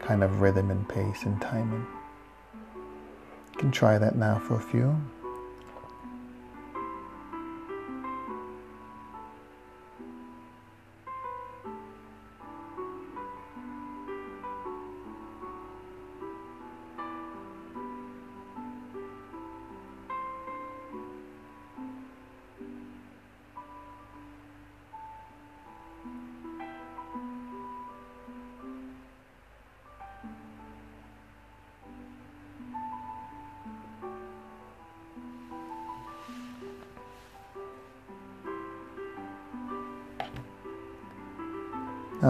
kind 0.00 0.22
of 0.22 0.40
rhythm 0.40 0.70
and 0.70 0.88
pace 0.88 1.24
and 1.24 1.40
timing. 1.40 1.86
You 3.52 3.58
can 3.58 3.70
try 3.70 3.98
that 3.98 4.16
now 4.16 4.38
for 4.38 4.56
a 4.56 4.62
few. 4.62 5.00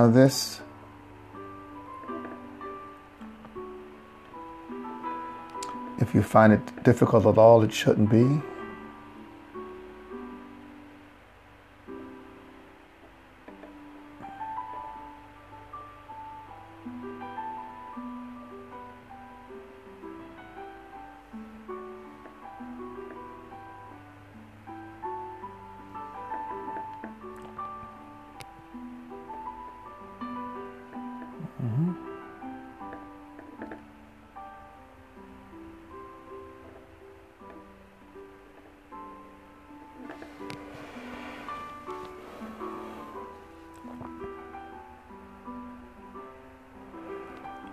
This 0.09 0.61
if 5.99 6.15
you 6.15 6.23
find 6.23 6.53
it 6.53 6.85
difficult 6.85 7.27
at 7.27 7.37
all, 7.37 7.63
it 7.63 7.73
shouldn't 7.73 8.11
be. 8.11 8.41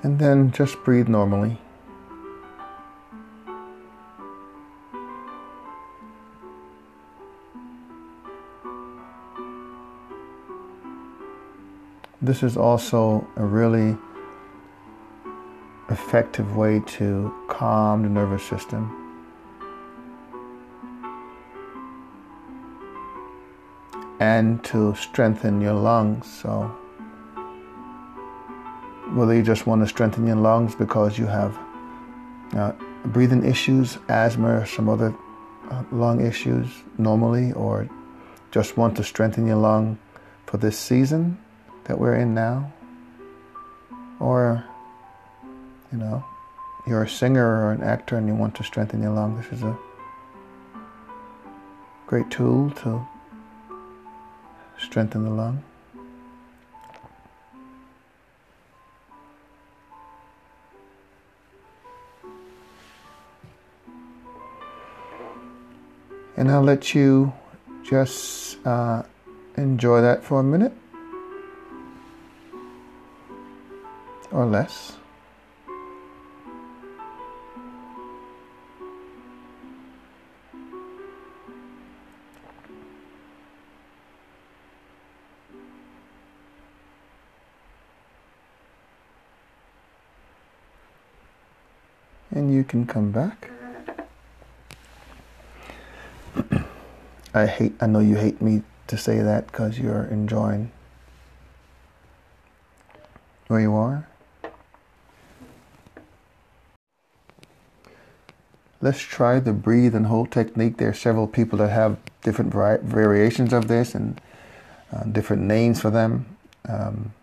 And 0.05 0.19
then 0.19 0.51
just 0.51 0.83
breathe 0.83 1.07
normally. 1.07 1.57
This 12.21 12.43
is 12.43 12.55
also 12.55 13.27
a 13.35 13.43
really 13.43 13.97
effective 15.89 16.55
way 16.55 16.83
to 16.85 17.33
calm 17.49 18.03
the 18.03 18.09
nervous 18.09 18.43
system. 18.43 18.83
And 24.19 24.63
to 24.65 24.93
strengthen 24.93 25.61
your 25.61 25.73
lungs. 25.73 26.31
So 26.31 26.77
whether 29.15 29.33
you 29.33 29.41
just 29.41 29.65
want 29.65 29.81
to 29.81 29.87
strengthen 29.87 30.27
your 30.27 30.35
lungs 30.35 30.75
because 30.75 31.17
you 31.17 31.25
have 31.25 31.57
uh, 32.53 32.73
breathing 33.05 33.45
issues, 33.45 33.97
asthma, 34.09 34.67
some 34.67 34.89
other 34.89 35.15
uh, 35.71 35.83
lung 35.91 36.25
issues 36.25 36.67
normally, 36.97 37.53
or 37.53 37.89
just 38.51 38.77
want 38.77 38.95
to 38.97 39.03
strengthen 39.03 39.47
your 39.47 39.55
lung 39.55 39.97
for 40.45 40.57
this 40.57 40.77
season 40.77 41.37
that 41.85 41.97
we're 41.97 42.15
in 42.15 42.33
now, 42.33 42.71
or 44.19 44.65
you 45.91 45.97
know, 45.97 46.23
you're 46.85 47.03
a 47.03 47.09
singer 47.09 47.65
or 47.65 47.71
an 47.71 47.83
actor 47.83 48.17
and 48.17 48.27
you 48.27 48.35
want 48.35 48.53
to 48.55 48.63
strengthen 48.63 49.01
your 49.01 49.11
lung, 49.11 49.37
this 49.37 49.51
is 49.53 49.63
a 49.63 49.77
great 52.05 52.29
tool 52.29 52.69
to 52.71 53.07
strengthen 54.77 55.23
the 55.23 55.29
lung. 55.29 55.63
And 66.45 66.53
I'll 66.53 66.61
let 66.61 66.93
you 66.93 67.33
just 67.81 68.63
uh, 68.67 69.01
enjoy 69.57 70.01
that 70.01 70.23
for 70.23 70.41
a 70.41 70.43
minute 70.43 70.73
or 74.31 74.45
less. 74.45 74.93
And 92.29 92.53
you 92.53 92.63
can 92.63 92.85
come 92.85 93.09
back. 93.09 93.54
I 97.35 97.47
hate. 97.47 97.73
I 97.81 97.87
know 97.87 97.99
you 97.99 98.15
hate 98.15 98.41
me 98.41 98.61
to 98.87 98.97
say 98.97 99.19
that 99.19 99.47
because 99.47 99.77
you're 99.77 100.05
enjoying 100.05 100.71
where 103.47 103.59
you 103.59 103.75
are. 103.75 104.07
Let's 108.79 109.01
try 109.01 109.41
the 109.41 109.51
breathe 109.51 109.95
and 109.95 110.05
hold 110.05 110.31
technique. 110.31 110.77
There 110.77 110.89
are 110.89 110.93
several 110.93 111.27
people 111.27 111.59
that 111.59 111.71
have 111.71 111.97
different 112.23 112.53
vari- 112.53 112.79
variations 112.81 113.51
of 113.51 113.67
this 113.67 113.95
and 113.95 114.21
uh, 114.93 115.03
different 115.03 115.41
names 115.41 115.81
for 115.81 115.89
them. 115.89 116.37
Um, 116.69 117.13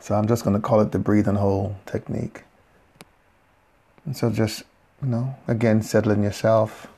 so 0.00 0.16
I'm 0.16 0.26
just 0.26 0.42
going 0.42 0.56
to 0.56 0.62
call 0.62 0.80
it 0.80 0.90
the 0.90 0.98
breathe 0.98 1.28
and 1.28 1.38
hold 1.38 1.76
technique. 1.86 2.42
And 4.04 4.16
so 4.16 4.30
just, 4.30 4.64
you 5.02 5.08
know, 5.08 5.36
again, 5.46 5.82
settling 5.82 6.24
yourself 6.24 6.88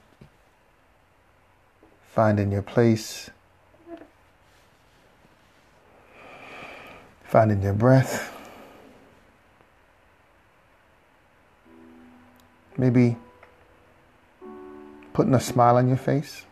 finding 2.12 2.51
your 2.51 2.62
place, 2.62 3.31
finding 7.25 7.62
your 7.62 7.75
breath. 7.75 8.37
Maybe 12.77 13.16
putting 15.12 15.35
a 15.35 15.40
smile 15.40 15.77
on 15.77 15.88
your 15.88 15.96
face. 15.96 16.44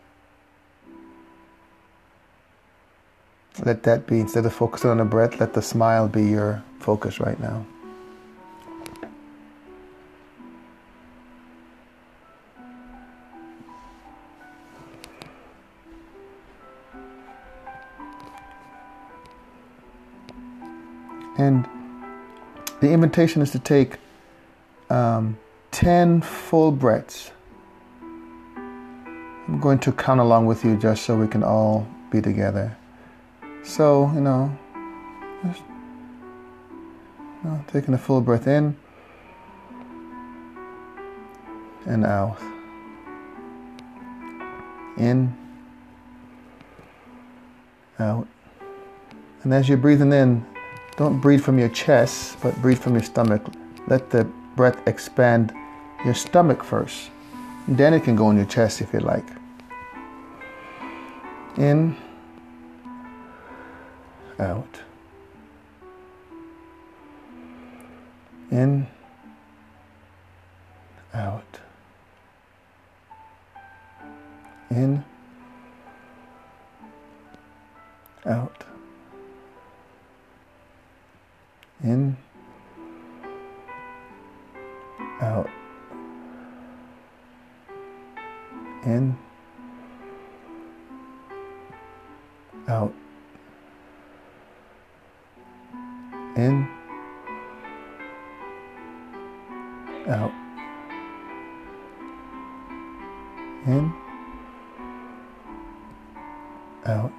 Let 3.65 3.83
that 3.83 4.07
be, 4.07 4.19
instead 4.19 4.45
of 4.45 4.53
focusing 4.53 4.89
on 4.89 4.97
the 4.97 5.05
breath, 5.05 5.39
let 5.39 5.53
the 5.53 5.61
smile 5.61 6.07
be 6.07 6.23
your 6.23 6.63
focus 6.79 7.19
right 7.19 7.39
now. 7.39 7.65
And 21.39 21.65
the 22.81 22.91
invitation 22.91 23.41
is 23.41 23.51
to 23.51 23.59
take 23.59 23.97
um, 24.89 25.37
10 25.71 26.19
full 26.19 26.69
breaths. 26.69 27.31
I'm 27.95 29.59
going 29.61 29.79
to 29.79 29.93
count 29.93 30.19
along 30.19 30.47
with 30.47 30.65
you 30.65 30.75
just 30.75 31.05
so 31.05 31.15
we 31.15 31.29
can 31.29 31.41
all 31.41 31.87
be 32.11 32.21
together. 32.21 32.77
So, 33.63 34.11
you 34.13 34.19
know, 34.19 34.55
just, 35.45 35.61
you 37.17 37.49
know 37.49 37.63
taking 37.71 37.93
a 37.93 37.97
full 37.97 38.19
breath 38.19 38.45
in 38.45 38.75
and 41.85 42.05
out. 42.05 42.37
In, 44.97 45.33
out. 47.97 48.27
And 49.43 49.53
as 49.53 49.69
you're 49.69 49.77
breathing 49.77 50.11
in, 50.11 50.45
don't 50.99 51.21
breathe 51.21 51.41
from 51.41 51.57
your 51.57 51.69
chest, 51.69 52.35
but 52.41 52.53
breathe 52.61 52.77
from 52.77 52.91
your 52.93 53.03
stomach. 53.03 53.41
Let 53.87 54.09
the 54.09 54.25
breath 54.57 54.85
expand 54.85 55.53
your 56.03 56.13
stomach 56.13 56.61
first. 56.61 57.09
Then 57.69 57.93
it 57.93 58.03
can 58.03 58.17
go 58.17 58.29
in 58.31 58.35
your 58.35 58.45
chest 58.45 58.81
if 58.81 58.91
you 58.91 58.99
like. 58.99 59.23
In, 61.55 61.95
out. 64.39 64.81
In, 68.51 68.85
out. 71.13 71.59
In, 74.69 75.05
out. 78.25 78.68
In, 81.81 82.17
out, 85.21 85.49
in, 88.83 89.17
out, 92.67 92.93
in, 96.35 96.67
out, 100.07 100.31
in, 103.65 103.93
out. 106.85 107.11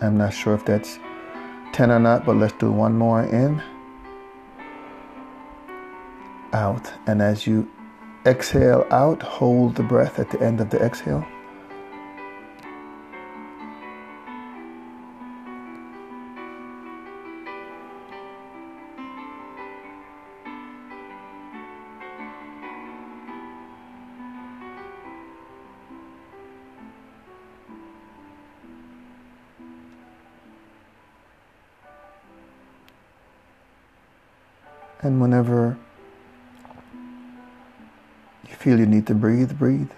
I'm 0.00 0.16
not 0.16 0.32
sure 0.32 0.54
if 0.54 0.64
that's 0.64 1.00
10 1.72 1.90
or 1.90 1.98
not, 1.98 2.24
but 2.24 2.36
let's 2.36 2.54
do 2.54 2.70
one 2.70 2.96
more 2.96 3.22
in, 3.22 3.62
out. 6.52 6.92
And 7.06 7.22
as 7.22 7.46
you 7.46 7.68
exhale 8.26 8.86
out, 8.90 9.22
hold 9.22 9.76
the 9.76 9.82
breath 9.82 10.18
at 10.18 10.30
the 10.30 10.40
end 10.40 10.60
of 10.60 10.70
the 10.70 10.78
exhale. 10.78 11.26
And 35.18 35.32
whenever 35.32 35.76
you 38.48 38.54
feel 38.54 38.78
you 38.78 38.86
need 38.86 39.08
to 39.08 39.16
breathe, 39.16 39.58
breathe. 39.58 39.90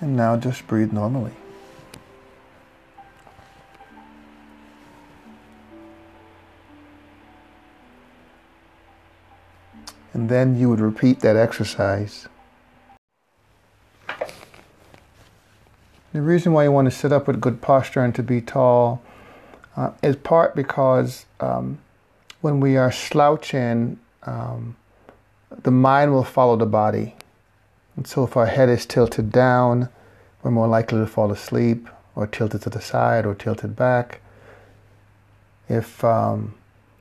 And 0.00 0.16
now 0.16 0.36
just 0.36 0.66
breathe 0.66 0.92
normally. 0.92 1.34
And 10.12 10.26
And 10.26 10.28
then 10.28 10.58
you 10.58 10.68
would 10.68 10.80
repeat 10.80 11.20
that 11.20 11.36
exercise. 11.36 12.26
The 16.16 16.22
reason 16.22 16.54
why 16.54 16.64
you 16.64 16.72
want 16.72 16.86
to 16.86 16.90
sit 16.90 17.12
up 17.12 17.26
with 17.26 17.42
good 17.42 17.60
posture 17.60 18.02
and 18.02 18.14
to 18.14 18.22
be 18.22 18.40
tall 18.40 19.02
uh, 19.76 19.90
is 20.02 20.16
part 20.16 20.56
because 20.56 21.26
um, 21.40 21.76
when 22.40 22.58
we 22.58 22.78
are 22.78 22.90
slouching, 22.90 24.00
um, 24.22 24.76
the 25.50 25.70
mind 25.70 26.14
will 26.14 26.24
follow 26.24 26.56
the 26.56 26.64
body. 26.64 27.16
And 27.96 28.06
so 28.06 28.24
if 28.24 28.34
our 28.34 28.46
head 28.46 28.70
is 28.70 28.86
tilted 28.86 29.30
down, 29.30 29.90
we're 30.42 30.52
more 30.52 30.66
likely 30.66 31.00
to 31.00 31.06
fall 31.06 31.30
asleep 31.30 31.86
or 32.14 32.26
tilted 32.26 32.62
to 32.62 32.70
the 32.70 32.80
side 32.80 33.26
or 33.26 33.34
tilted 33.34 33.76
back. 33.76 34.22
If 35.68 36.02
um, 36.02 36.54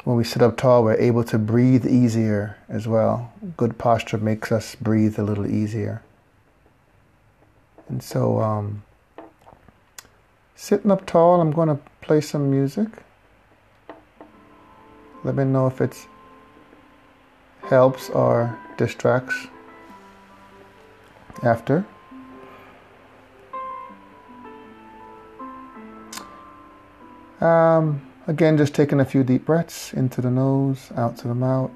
when 0.04 0.18
we 0.18 0.26
sit 0.26 0.42
up 0.42 0.58
tall, 0.58 0.84
we're 0.84 0.96
able 0.96 1.24
to 1.24 1.38
breathe 1.38 1.88
easier 1.88 2.58
as 2.68 2.86
well. 2.86 3.32
Good 3.56 3.78
posture 3.78 4.18
makes 4.18 4.52
us 4.52 4.76
breathe 4.76 5.18
a 5.18 5.24
little 5.24 5.48
easier. 5.48 6.04
And 7.88 8.04
so, 8.04 8.42
um, 8.42 8.82
sitting 10.56 10.90
up 10.92 11.06
tall, 11.06 11.42
I'm 11.42 11.52
going 11.52 11.68
to 11.68 11.80
play 12.02 12.22
some 12.22 12.50
music. 12.50 12.88
Let 15.24 15.36
me 15.36 15.44
know 15.44 15.68
if 15.68 15.82
it 15.82 16.08
helps 17.64 18.10
or 18.10 18.58
distracts 18.78 19.48
after. 21.44 21.86
Um, 27.42 28.02
again, 28.28 28.58
just 28.58 28.74
taking 28.74 29.00
a 29.00 29.06
few 29.06 29.24
deep 29.24 29.46
breaths 29.46 29.94
into 29.94 30.22
the 30.22 30.32
nose, 30.32 30.92
out 30.96 31.18
to 31.18 31.28
the 31.28 31.36
mouth. 31.36 31.72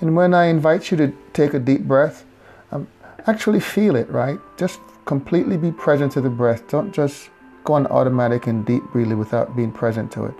And 0.00 0.16
when 0.16 0.32
I 0.32 0.46
invite 0.46 0.90
you 0.90 0.96
to 0.96 1.12
take 1.34 1.52
a 1.52 1.58
deep 1.58 1.82
breath, 1.82 2.24
um, 2.72 2.88
actually 3.26 3.60
feel 3.60 3.96
it, 3.96 4.08
right? 4.10 4.38
Just 4.56 4.80
completely 5.04 5.56
be 5.56 5.70
present 5.72 6.12
to 6.12 6.20
the 6.20 6.30
breath. 6.30 6.66
Don't 6.68 6.92
just 6.92 7.28
go 7.64 7.74
on 7.74 7.86
automatic 7.88 8.46
and 8.46 8.64
deep 8.64 8.82
breathing 8.92 9.18
without 9.18 9.54
being 9.54 9.72
present 9.72 10.10
to 10.12 10.24
it. 10.24 10.34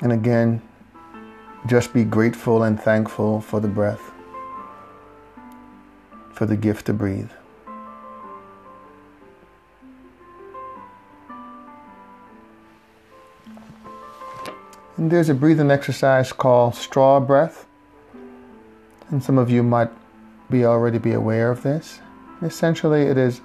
And 0.00 0.12
again, 0.12 0.60
just 1.66 1.94
be 1.94 2.04
grateful 2.04 2.64
and 2.64 2.78
thankful 2.78 3.40
for 3.40 3.58
the 3.58 3.68
breath, 3.68 4.12
for 6.34 6.46
the 6.46 6.56
gift 6.56 6.86
to 6.86 6.92
breathe. 6.92 7.30
And 14.96 15.10
there's 15.10 15.28
a 15.28 15.34
breathing 15.34 15.70
exercise 15.70 16.32
called 16.32 16.74
straw 16.74 17.20
breath. 17.20 17.66
And 19.10 19.22
some 19.22 19.38
of 19.38 19.50
you 19.50 19.62
might 19.62 19.90
be 20.50 20.64
already 20.64 20.98
be 20.98 21.12
aware 21.12 21.50
of 21.50 21.62
this. 21.62 22.00
Essentially, 22.42 23.02
it 23.02 23.18
is 23.18 23.40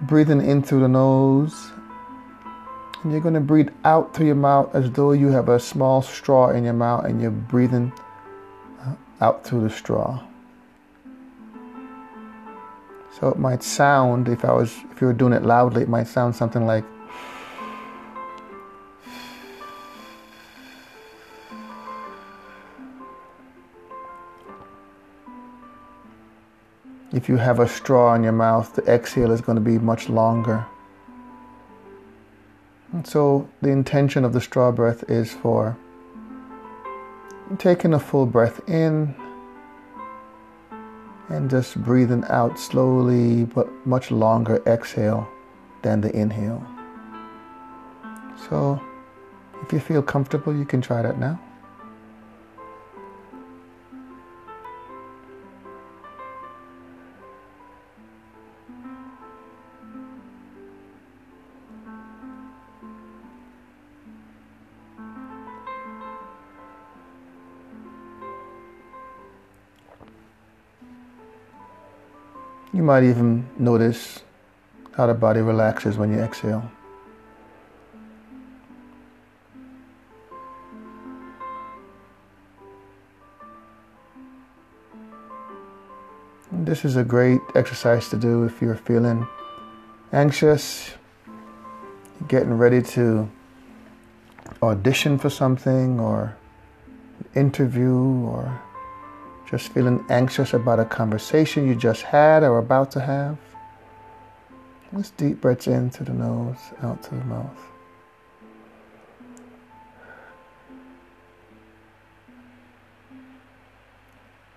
breathing 0.00 0.40
in 0.40 0.62
through 0.62 0.80
the 0.80 0.88
nose 0.88 1.72
and 3.06 3.12
you're 3.12 3.22
going 3.22 3.34
to 3.34 3.40
breathe 3.40 3.68
out 3.84 4.12
through 4.12 4.26
your 4.26 4.34
mouth 4.34 4.74
as 4.74 4.90
though 4.90 5.12
you 5.12 5.28
have 5.28 5.48
a 5.48 5.60
small 5.60 6.02
straw 6.02 6.50
in 6.50 6.64
your 6.64 6.72
mouth 6.72 7.04
and 7.04 7.22
you're 7.22 7.30
breathing 7.30 7.92
uh, 8.80 8.94
out 9.20 9.44
through 9.44 9.60
the 9.60 9.70
straw. 9.70 10.20
So 13.18 13.28
it 13.28 13.38
might 13.38 13.62
sound, 13.62 14.28
if 14.28 14.44
I 14.44 14.52
was, 14.52 14.76
if 14.90 15.00
you 15.00 15.06
were 15.06 15.14
doing 15.14 15.32
it 15.32 15.42
loudly, 15.42 15.82
it 15.82 15.88
might 15.88 16.06
sound 16.06 16.36
something 16.36 16.66
like. 16.66 16.84
If 27.12 27.30
you 27.30 27.38
have 27.38 27.58
a 27.58 27.66
straw 27.66 28.14
in 28.14 28.22
your 28.22 28.32
mouth, 28.32 28.74
the 28.74 28.82
exhale 28.82 29.32
is 29.32 29.40
going 29.40 29.56
to 29.56 29.62
be 29.62 29.78
much 29.78 30.10
longer. 30.10 30.66
And 32.92 33.06
so 33.06 33.48
the 33.62 33.70
intention 33.70 34.26
of 34.26 34.34
the 34.34 34.42
straw 34.42 34.70
breath 34.70 35.08
is 35.08 35.32
for 35.32 35.78
taking 37.56 37.94
a 37.94 37.98
full 37.98 38.26
breath 38.26 38.60
in 38.68 39.14
and 41.28 41.50
just 41.50 41.82
breathing 41.82 42.24
out 42.28 42.58
slowly 42.58 43.44
but 43.44 43.68
much 43.86 44.10
longer 44.10 44.62
exhale 44.66 45.28
than 45.82 46.00
the 46.00 46.14
inhale. 46.14 46.64
So 48.48 48.80
if 49.62 49.72
you 49.72 49.80
feel 49.80 50.02
comfortable, 50.02 50.54
you 50.54 50.64
can 50.64 50.80
try 50.80 51.02
that 51.02 51.18
now. 51.18 51.40
Might 72.86 73.02
even 73.02 73.44
notice 73.58 74.22
how 74.96 75.08
the 75.08 75.14
body 75.14 75.40
relaxes 75.40 75.98
when 75.98 76.12
you 76.12 76.20
exhale. 76.20 76.70
this 86.66 86.84
is 86.84 86.96
a 86.96 87.04
great 87.04 87.40
exercise 87.54 88.08
to 88.08 88.16
do 88.16 88.44
if 88.44 88.60
you're 88.60 88.74
feeling 88.74 89.26
anxious, 90.12 90.90
getting 92.26 92.54
ready 92.58 92.82
to 92.82 93.30
audition 94.62 95.16
for 95.16 95.30
something 95.30 96.00
or 96.00 96.36
interview 97.36 97.94
or 98.26 98.60
just 99.50 99.72
feeling 99.72 100.04
anxious 100.08 100.52
about 100.54 100.80
a 100.80 100.84
conversation 100.84 101.66
you 101.68 101.74
just 101.74 102.02
had 102.02 102.42
or 102.42 102.58
about 102.58 102.90
to 102.92 103.00
have. 103.00 103.38
Just 104.94 105.16
deep 105.16 105.40
breaths 105.40 105.66
in 105.66 105.90
to 105.90 106.04
the 106.04 106.12
nose, 106.12 106.56
out 106.82 107.02
to 107.04 107.10
the 107.10 107.24
mouth. 107.24 107.58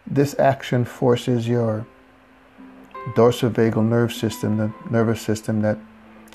This 0.08 0.38
action 0.40 0.86
forces 0.86 1.48
your 1.48 1.86
dorsal 3.16 3.52
vagal 3.52 3.88
nerve 3.88 4.12
system, 4.12 4.58
the 4.58 4.74
nervous 4.90 5.22
system 5.22 5.62
that 5.62 5.78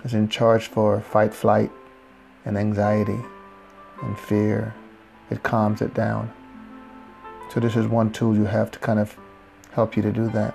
is 0.04 0.14
in 0.14 0.28
charge 0.28 0.68
for 0.68 1.00
fight, 1.00 1.34
flight, 1.34 1.72
and 2.44 2.56
anxiety 2.56 3.18
and 4.02 4.18
fear. 4.18 4.74
It 5.30 5.42
calms 5.42 5.82
it 5.82 5.92
down. 5.94 6.32
So 7.50 7.60
this 7.60 7.76
is 7.76 7.86
one 7.86 8.12
tool 8.12 8.34
you 8.34 8.46
have 8.46 8.70
to 8.72 8.78
kind 8.80 8.98
of 8.98 9.16
help 9.72 9.96
you 9.96 10.02
to 10.02 10.12
do 10.12 10.28
that. 10.30 10.54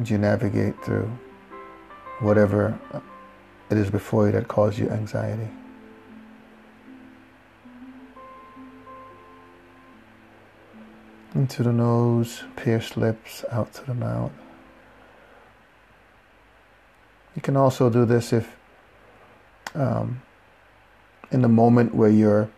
As 0.00 0.10
you 0.10 0.18
navigate 0.18 0.82
through 0.84 1.10
whatever 2.20 2.78
it 3.70 3.76
is 3.76 3.90
before 3.90 4.26
you 4.26 4.32
that 4.32 4.48
causes 4.48 4.78
you 4.78 4.88
anxiety. 4.90 5.48
Into 11.34 11.62
the 11.62 11.72
nose, 11.72 12.42
pierced 12.56 12.96
lips, 12.96 13.44
out 13.52 13.72
to 13.74 13.84
the 13.84 13.94
mouth. 13.94 14.32
You 17.36 17.42
can 17.42 17.56
also 17.56 17.90
do 17.90 18.04
this 18.04 18.32
if, 18.32 18.56
um, 19.74 20.22
in 21.30 21.42
the 21.42 21.48
moment 21.48 21.94
where 21.94 22.10
you're 22.10 22.50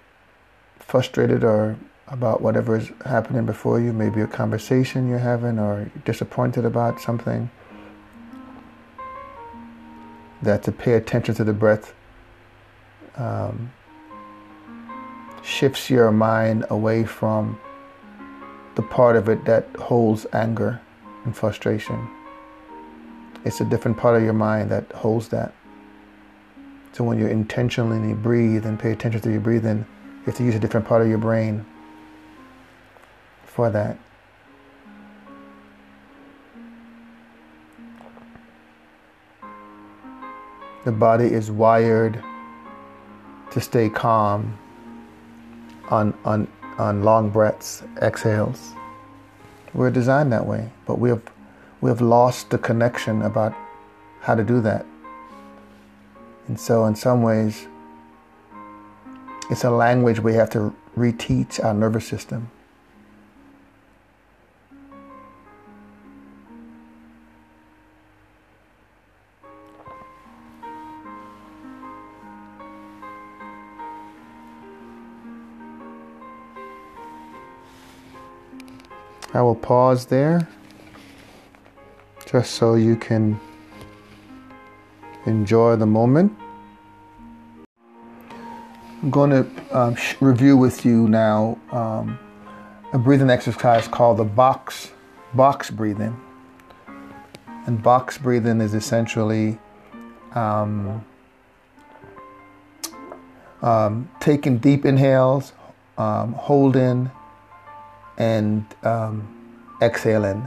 frustrated 0.80 1.44
or 1.44 1.76
about 2.08 2.40
whatever 2.40 2.76
is 2.76 2.90
happening 3.04 3.46
before 3.46 3.80
you, 3.80 3.92
maybe 3.92 4.20
a 4.20 4.26
conversation 4.26 5.08
you're 5.08 5.18
having 5.18 5.58
or 5.58 5.90
disappointed 6.04 6.64
about 6.64 7.00
something, 7.00 7.48
that 10.42 10.62
to 10.64 10.72
pay 10.72 10.94
attention 10.94 11.34
to 11.34 11.44
the 11.44 11.52
breath 11.52 11.94
um, 13.16 13.70
shifts 15.42 15.88
your 15.88 16.10
mind 16.10 16.64
away 16.70 17.04
from 17.04 17.58
the 18.74 18.82
part 18.82 19.16
of 19.16 19.28
it 19.28 19.44
that 19.44 19.68
holds 19.76 20.26
anger 20.32 20.80
and 21.24 21.36
frustration. 21.36 22.08
It's 23.44 23.60
a 23.60 23.64
different 23.64 23.96
part 23.96 24.16
of 24.16 24.22
your 24.22 24.32
mind 24.32 24.70
that 24.70 24.90
holds 24.92 25.28
that. 25.28 25.54
So 26.92 27.04
when 27.04 27.18
you 27.18 27.26
intentionally 27.26 28.14
breathe 28.14 28.66
and 28.66 28.78
pay 28.78 28.92
attention 28.92 29.20
to 29.22 29.30
your 29.30 29.40
breathing, 29.40 29.86
have 30.30 30.38
to 30.38 30.44
use 30.44 30.54
a 30.54 30.60
different 30.60 30.86
part 30.86 31.02
of 31.02 31.08
your 31.08 31.18
brain 31.18 31.66
for 33.44 33.68
that. 33.68 33.98
The 40.84 40.92
body 40.92 41.26
is 41.26 41.50
wired 41.50 42.22
to 43.50 43.60
stay 43.60 43.88
calm 43.88 44.56
on, 45.88 46.16
on, 46.24 46.46
on 46.78 47.02
long 47.02 47.30
breaths, 47.30 47.82
exhales. 48.00 48.72
We're 49.74 49.90
designed 49.90 50.32
that 50.32 50.46
way, 50.46 50.70
but 50.86 51.00
we 51.00 51.08
have, 51.08 51.22
we 51.80 51.90
have 51.90 52.00
lost 52.00 52.50
the 52.50 52.58
connection 52.58 53.22
about 53.22 53.52
how 54.20 54.36
to 54.36 54.44
do 54.44 54.60
that. 54.60 54.86
And 56.46 56.58
so, 56.58 56.84
in 56.86 56.94
some 56.94 57.22
ways, 57.22 57.66
it's 59.50 59.64
a 59.64 59.70
language 59.70 60.20
we 60.20 60.34
have 60.34 60.48
to 60.50 60.72
reteach 60.96 61.62
our 61.62 61.74
nervous 61.74 62.06
system. 62.06 62.50
I 79.32 79.42
will 79.42 79.54
pause 79.54 80.06
there 80.06 80.48
just 82.26 82.52
so 82.52 82.74
you 82.74 82.94
can 82.96 83.40
enjoy 85.26 85.76
the 85.76 85.86
moment. 85.86 86.36
I'm 89.02 89.08
going 89.08 89.30
to 89.30 89.78
um, 89.78 89.96
review 90.20 90.58
with 90.58 90.84
you 90.84 91.08
now 91.08 91.58
um, 91.72 92.18
a 92.92 92.98
breathing 92.98 93.30
exercise 93.30 93.88
called 93.88 94.18
the 94.18 94.24
box 94.24 94.92
box 95.32 95.70
breathing. 95.70 96.20
And 97.66 97.82
box 97.82 98.18
breathing 98.18 98.60
is 98.60 98.74
essentially 98.74 99.58
um, 100.34 101.04
um 103.62 104.10
taking 104.20 104.58
deep 104.58 104.84
inhales, 104.84 105.54
um, 105.96 106.34
holding, 106.34 107.10
and 108.18 108.66
um, 108.82 109.26
exhaling. 109.80 110.46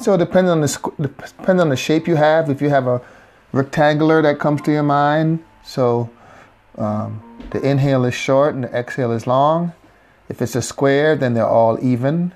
So 0.00 0.18
depending 0.18 0.50
on 0.50 0.60
the 0.60 0.92
depends 1.00 1.62
on 1.62 1.70
the 1.70 1.76
shape 1.76 2.06
you 2.06 2.16
have. 2.16 2.50
If 2.50 2.60
you 2.60 2.68
have 2.68 2.86
a 2.88 3.00
rectangular 3.52 4.20
that 4.20 4.38
comes 4.38 4.60
to 4.62 4.72
your 4.72 4.82
mind, 4.82 5.42
so 5.64 6.10
um, 6.76 7.22
the 7.50 7.60
inhale 7.60 8.04
is 8.04 8.14
short 8.14 8.54
and 8.54 8.64
the 8.64 8.74
exhale 8.76 9.12
is 9.12 9.26
long. 9.26 9.72
If 10.28 10.42
it's 10.42 10.56
a 10.56 10.62
square, 10.62 11.16
then 11.16 11.34
they're 11.34 11.46
all 11.46 11.78
even. 11.82 12.32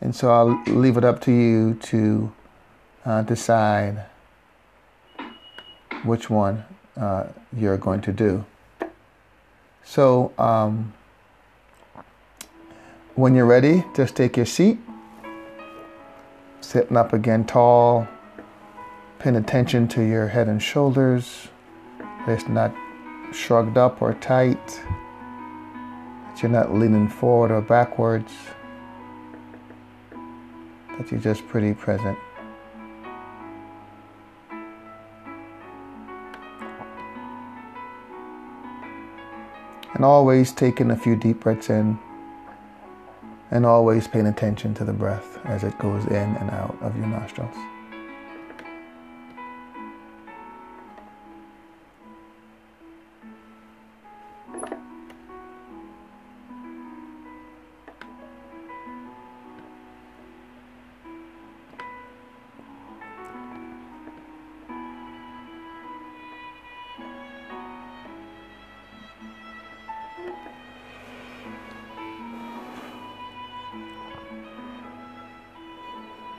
And 0.00 0.14
so 0.14 0.30
I'll 0.30 0.62
leave 0.66 0.96
it 0.96 1.04
up 1.04 1.20
to 1.22 1.32
you 1.32 1.74
to 1.82 2.32
uh, 3.04 3.22
decide 3.22 4.06
which 6.04 6.30
one 6.30 6.64
uh, 6.96 7.26
you're 7.56 7.76
going 7.76 8.00
to 8.02 8.12
do. 8.12 8.44
So 9.84 10.32
um, 10.38 10.92
when 13.14 13.34
you're 13.34 13.46
ready, 13.46 13.84
just 13.94 14.14
take 14.16 14.36
your 14.36 14.46
seat. 14.46 14.78
Sitting 16.60 16.96
up 16.96 17.12
again 17.12 17.44
tall. 17.44 18.06
Paying 19.18 19.36
attention 19.36 19.88
to 19.88 20.02
your 20.02 20.28
head 20.28 20.48
and 20.48 20.62
shoulders. 20.62 21.48
It's 22.26 22.46
not 22.46 22.72
shrugged 23.32 23.76
up 23.76 24.00
or 24.02 24.14
tight. 24.14 24.66
That 24.66 26.42
you're 26.42 26.50
not 26.50 26.74
leaning 26.74 27.08
forward 27.08 27.50
or 27.50 27.60
backwards. 27.60 28.32
That 30.96 31.10
you're 31.10 31.20
just 31.20 31.46
pretty 31.48 31.74
present. 31.74 32.18
And 39.94 40.04
always 40.04 40.52
taking 40.52 40.90
a 40.90 40.96
few 40.96 41.16
deep 41.16 41.40
breaths 41.40 41.70
in 41.70 41.98
and 43.50 43.64
always 43.64 44.06
paying 44.06 44.26
attention 44.26 44.74
to 44.74 44.84
the 44.84 44.92
breath 44.92 45.38
as 45.44 45.64
it 45.64 45.76
goes 45.78 46.04
in 46.06 46.36
and 46.36 46.50
out 46.50 46.76
of 46.82 46.96
your 46.96 47.06
nostrils. 47.06 47.56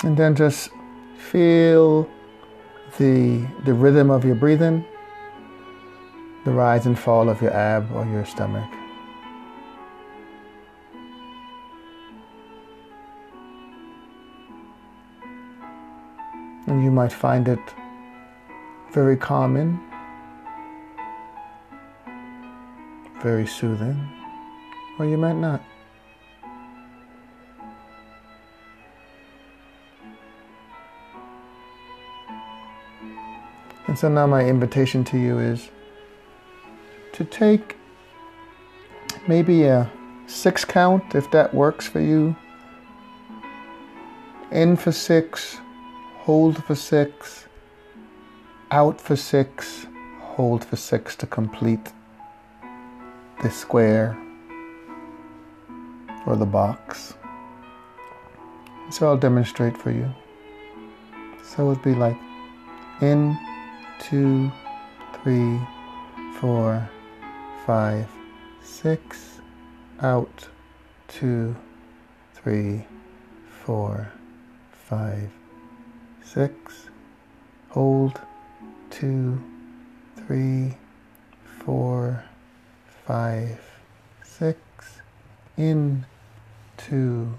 And 0.10 0.18
then 0.18 0.34
just 0.34 0.72
feel 1.20 2.10
the, 2.98 3.46
the 3.64 3.76
rhythm 3.76 4.10
of 4.10 4.26
your 4.26 4.34
breathing, 4.34 4.84
the 6.46 6.52
rise 6.52 6.88
and 6.88 6.98
fall 6.98 7.30
of 7.30 7.44
your 7.44 7.54
ab 7.54 7.92
or 7.94 8.08
your 8.08 8.26
stomach. 8.26 8.68
And 16.66 16.84
you 16.84 16.90
might 16.90 17.14
find 17.14 17.48
it 17.48 17.60
very 18.92 19.16
calming, 19.16 19.80
very 23.22 23.46
soothing, 23.46 24.10
or 24.98 25.06
you 25.06 25.20
might 25.20 25.36
not. 25.38 25.62
And 33.90 33.98
so 33.98 34.08
now 34.08 34.28
my 34.28 34.46
invitation 34.46 35.04
to 35.06 35.18
you 35.18 35.40
is 35.40 35.72
to 37.14 37.24
take 37.24 37.76
maybe 39.28 39.64
a 39.64 39.92
six 40.28 40.64
count 40.64 41.16
if 41.16 41.32
that 41.32 41.56
works 41.56 41.88
for 41.88 42.00
you. 42.00 42.36
In 44.52 44.76
for 44.76 44.92
six, 44.92 45.58
hold 46.18 46.64
for 46.66 46.76
six, 46.76 47.48
out 48.70 49.02
for 49.02 49.16
six, 49.16 49.88
hold 50.20 50.64
for 50.64 50.76
six 50.76 51.16
to 51.16 51.26
complete 51.26 51.92
the 53.42 53.50
square 53.50 54.16
or 56.28 56.36
the 56.36 56.46
box. 56.46 57.16
So 58.92 59.08
I'll 59.08 59.18
demonstrate 59.18 59.76
for 59.76 59.90
you. 59.90 60.14
So 61.44 61.64
it 61.64 61.70
would 61.70 61.82
be 61.82 61.96
like 61.96 62.18
in 63.02 63.36
two, 64.00 64.52
three, 65.22 65.60
four, 66.40 66.90
five, 67.66 68.08
six, 68.64 69.42
out, 70.02 70.48
two, 71.08 71.56
three, 72.34 72.86
four, 73.50 74.12
five, 74.72 75.30
six, 76.24 76.90
hold, 77.70 78.22
two, 78.90 79.42
three, 80.16 80.76
four, 81.60 82.24
five, 83.06 83.60
six, 84.24 84.60
in, 85.58 86.06
two, 86.78 87.38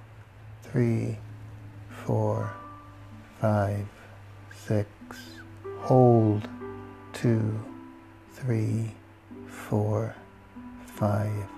three, 0.62 1.16
four, 2.04 2.52
five, 3.40 3.86
six, 4.54 4.88
hold. 5.82 6.48
Two, 7.12 7.60
three, 8.32 8.92
four, 9.46 10.14
five, 10.86 11.48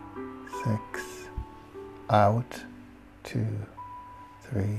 six, 0.64 1.28
out, 2.10 2.62
two, 3.22 3.46
three, 4.42 4.78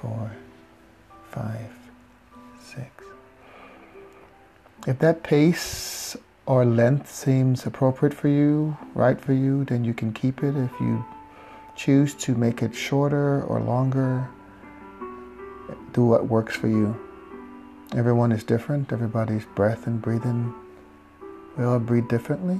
four, 0.00 0.30
five, 1.30 1.72
six. 2.60 2.86
If 4.86 4.98
that 5.00 5.22
pace 5.22 6.16
or 6.46 6.64
length 6.64 7.10
seems 7.10 7.66
appropriate 7.66 8.14
for 8.14 8.28
you, 8.28 8.76
right 8.94 9.20
for 9.20 9.32
you, 9.32 9.64
then 9.64 9.84
you 9.84 9.94
can 9.94 10.12
keep 10.12 10.42
it. 10.42 10.56
If 10.56 10.80
you 10.80 11.04
choose 11.76 12.14
to 12.14 12.34
make 12.34 12.62
it 12.62 12.74
shorter 12.74 13.42
or 13.44 13.60
longer, 13.60 14.28
do 15.92 16.04
what 16.04 16.26
works 16.26 16.54
for 16.54 16.68
you. 16.68 16.96
Everyone 17.94 18.32
is 18.32 18.42
different. 18.42 18.90
Everybody's 18.90 19.44
breath 19.54 19.86
and 19.86 20.00
breathing 20.00 20.54
We 21.58 21.64
all 21.64 21.78
breathe 21.78 22.08
differently. 22.08 22.58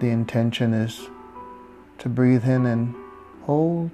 The 0.00 0.08
intention 0.08 0.74
is 0.74 1.08
to 1.98 2.08
breathe 2.08 2.44
in 2.44 2.66
and 2.66 2.96
hold, 3.44 3.92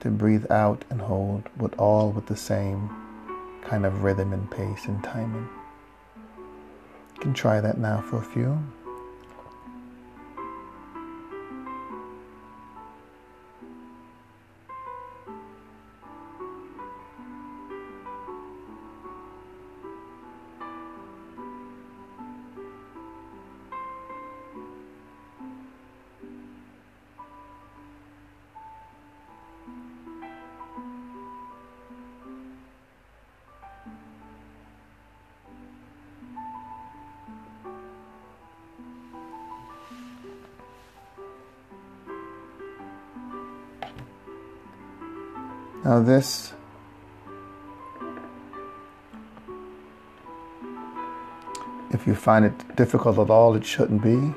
to 0.00 0.10
breathe 0.10 0.44
out 0.50 0.84
and 0.90 1.00
hold, 1.00 1.48
but 1.56 1.74
all 1.78 2.12
with 2.12 2.26
the 2.26 2.36
same 2.36 2.90
kind 3.62 3.86
of 3.86 4.02
rhythm 4.02 4.34
and 4.34 4.50
pace 4.50 4.84
and 4.84 5.02
timing. 5.02 5.48
You 7.14 7.20
can 7.20 7.32
try 7.32 7.62
that 7.62 7.78
now 7.78 8.02
for 8.02 8.18
a 8.18 8.22
few. 8.22 8.58
Now, 45.96 46.02
this 46.02 46.52
if 51.90 52.06
you 52.06 52.14
find 52.14 52.44
it 52.44 52.76
difficult 52.76 53.18
at 53.18 53.30
all, 53.30 53.54
it 53.54 53.64
shouldn't 53.64 54.02
be. 54.02 54.34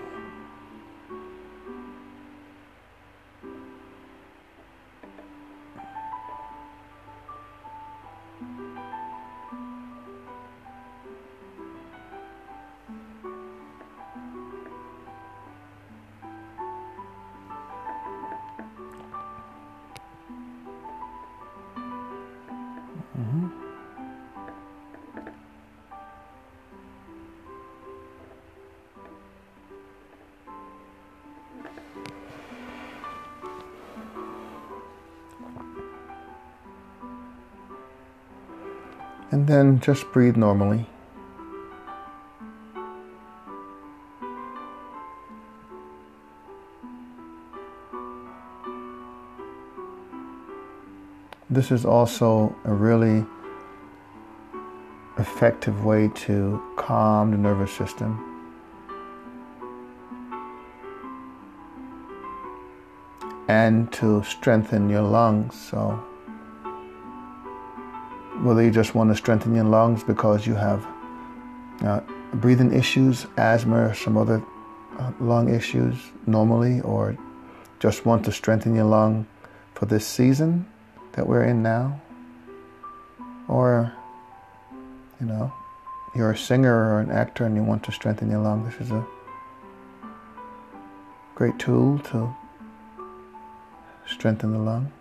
And 39.70 39.84
just 39.84 40.12
breathe 40.12 40.36
normally. 40.36 40.88
This 51.52 51.70
is 51.70 51.86
also 51.86 52.56
a 52.66 52.74
really 52.74 53.24
effective 55.20 55.86
way 55.86 56.10
to 56.26 56.60
calm 56.76 57.30
the 57.30 57.38
nervous 57.38 57.72
system. 57.72 58.26
And 63.48 63.94
to 63.94 64.24
strengthen 64.24 64.90
your 64.90 65.04
lungs. 65.04 65.54
So, 65.54 66.04
whether 68.50 68.64
you 68.64 68.72
just 68.72 68.96
want 68.96 69.12
to 69.12 69.16
strengthen 69.16 69.54
your 69.54 69.64
lungs 69.64 70.04
because 70.04 70.48
you 70.48 70.56
have 70.56 70.84
uh, 71.84 72.00
breathing 72.34 72.74
issues, 72.74 73.28
asthma, 73.38 73.90
or 73.90 73.94
some 73.94 74.18
other 74.18 74.42
uh, 74.98 75.12
lung 75.20 75.54
issues 75.54 75.96
normally, 76.26 76.82
or 76.82 77.16
just 77.80 78.08
want 78.08 78.26
to 78.26 78.32
strengthen 78.32 78.74
your 78.74 78.86
lung 78.86 79.28
for 79.76 79.86
this 79.86 80.04
season 80.04 80.66
that 81.12 81.28
we're 81.28 81.44
in 81.44 81.62
now, 81.62 82.02
or 83.48 83.94
you 85.22 85.28
know, 85.28 85.54
you're 86.16 86.32
a 86.32 86.38
singer 86.38 86.74
or 86.74 87.02
an 87.02 87.12
actor 87.12 87.46
and 87.46 87.56
you 87.56 87.62
want 87.62 87.84
to 87.84 87.92
strengthen 87.92 88.32
your 88.32 88.42
lung, 88.42 88.66
this 88.66 88.82
is 88.82 88.90
a 88.90 89.06
great 91.36 91.60
tool 91.60 92.00
to 92.00 92.36
strengthen 94.08 94.54
the 94.54 94.58
lung. 94.58 94.92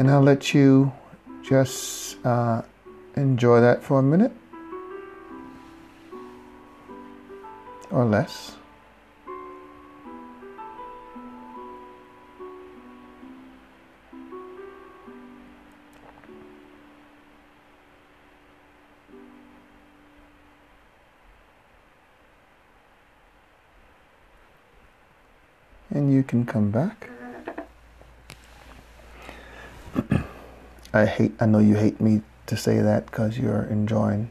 And 0.00 0.10
I'll 0.10 0.22
let 0.22 0.54
you 0.54 0.94
just 1.42 2.16
uh, 2.24 2.62
enjoy 3.16 3.60
that 3.60 3.82
for 3.82 3.98
a 3.98 4.02
minute 4.02 4.32
or 7.90 8.06
less. 8.06 8.56
And 25.90 26.10
you 26.10 26.22
can 26.22 26.46
come 26.46 26.70
back. 26.70 27.10
I 30.92 31.06
hate, 31.06 31.32
I 31.40 31.46
know 31.46 31.58
you 31.58 31.76
hate 31.76 32.00
me 32.00 32.22
to 32.46 32.56
say 32.56 32.80
that 32.80 33.06
because 33.06 33.38
you're 33.38 33.64
enjoying 33.64 34.30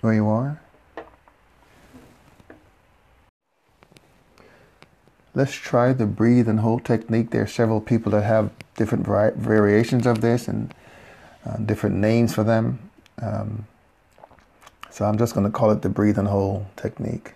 where 0.00 0.14
you 0.14 0.26
are. 0.28 0.60
Let's 5.34 5.52
try 5.52 5.92
the 5.92 6.06
breathe 6.06 6.48
and 6.48 6.60
hold 6.60 6.84
technique. 6.84 7.30
There 7.30 7.42
are 7.42 7.46
several 7.46 7.80
people 7.80 8.12
that 8.12 8.22
have 8.22 8.50
different 8.76 9.04
vari- 9.04 9.34
variations 9.36 10.06
of 10.06 10.20
this 10.20 10.46
and 10.48 10.72
uh, 11.44 11.56
different 11.56 11.96
names 11.96 12.34
for 12.34 12.44
them. 12.44 12.78
Um, 13.20 13.66
so 14.90 15.04
I'm 15.04 15.18
just 15.18 15.34
going 15.34 15.44
to 15.44 15.50
call 15.50 15.72
it 15.72 15.82
the 15.82 15.88
breathe 15.88 16.18
and 16.18 16.28
hold 16.28 16.66
technique. 16.76 17.32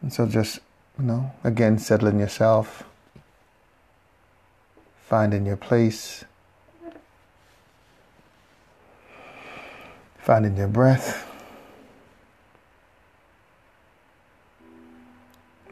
And 0.00 0.12
so 0.12 0.26
just, 0.26 0.60
you 0.98 1.04
know, 1.04 1.32
again, 1.44 1.78
settling 1.78 2.18
yourself, 2.18 2.84
finding 5.10 5.44
your 5.44 5.56
place, 5.56 6.24
finding 10.18 10.56
your 10.56 10.68
breath. 10.68 11.26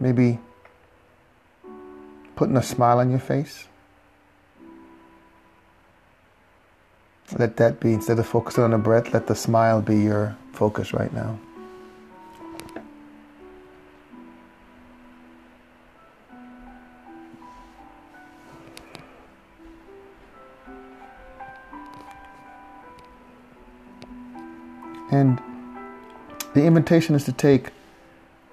Maybe 0.01 0.41
putting 2.35 2.57
a 2.57 2.63
smile 2.65 2.99
on 2.99 3.11
your 3.11 3.21
face. 3.21 3.69
Let 7.39 7.57
that 7.59 7.79
be, 7.79 7.93
instead 7.93 8.19
of 8.19 8.27
focusing 8.27 8.65
on 8.65 8.73
the 8.73 8.79
breath, 8.79 9.15
let 9.15 9.29
the 9.29 9.37
smile 9.37 9.81
be 9.81 9.99
your 9.99 10.37
focus 10.53 10.93
right 10.93 11.13
now. 11.13 11.39
And 25.19 25.43
the 26.55 26.63
invitation 26.65 27.17
is 27.17 27.25
to 27.25 27.33
take 27.33 27.71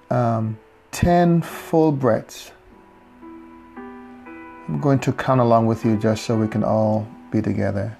um, 0.09 0.57
10 0.93 1.43
full 1.43 1.91
breaths. 1.91 2.51
I'm 3.77 4.79
going 4.81 4.97
to 4.99 5.13
count 5.13 5.41
along 5.41 5.67
with 5.67 5.85
you 5.85 5.95
just 5.95 6.23
so 6.23 6.35
we 6.35 6.47
can 6.47 6.63
all 6.63 7.07
be 7.29 7.39
together. 7.39 7.95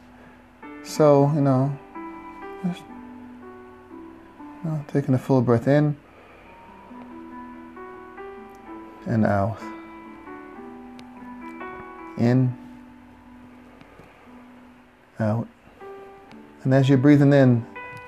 So, 0.83 1.31
you 1.35 1.41
know, 1.41 1.77
just 2.65 2.81
you 4.63 4.71
know, 4.71 4.83
taking 4.87 5.13
a 5.13 5.19
full 5.19 5.43
breath 5.43 5.67
in 5.67 5.95
and 9.05 9.27
out. 9.27 9.59
In, 12.17 12.57
out. 15.19 15.47
And 16.63 16.73
as 16.73 16.89
you're 16.89 16.97
breathing 16.97 17.31
in, 17.31 17.63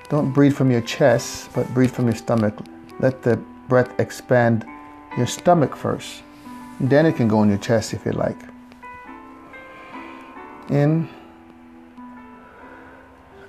don't 0.10 0.32
breathe 0.32 0.54
from 0.54 0.72
your 0.72 0.82
chest, 0.82 1.50
but 1.54 1.68
breathe 1.74 1.92
from 1.92 2.06
your 2.06 2.16
stomach. 2.16 2.56
Let 3.00 3.24
the 3.24 3.38
breath 3.68 4.00
expand 4.00 4.66
your 5.18 5.28
stomach 5.28 5.76
first. 5.76 6.24
Then 6.80 7.06
it 7.06 7.16
can 7.16 7.28
go 7.28 7.44
in 7.44 7.50
your 7.50 7.58
chest 7.58 7.94
if 7.94 8.06
you 8.06 8.14
like. 8.14 8.38
In, 10.70 11.10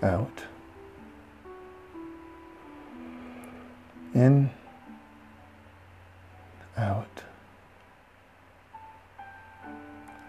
out. 0.03 0.45
In, 4.15 4.51
out. 6.77 7.23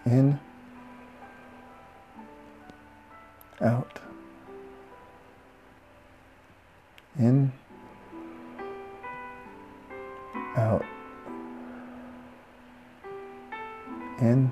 In, 0.04 0.38
out. 3.60 4.00
In, 7.20 7.52
out. 10.56 10.82
In, 14.22 14.50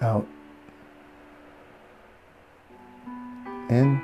out. 0.00 0.24
In, 3.68 4.00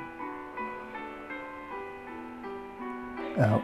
out. 3.37 3.63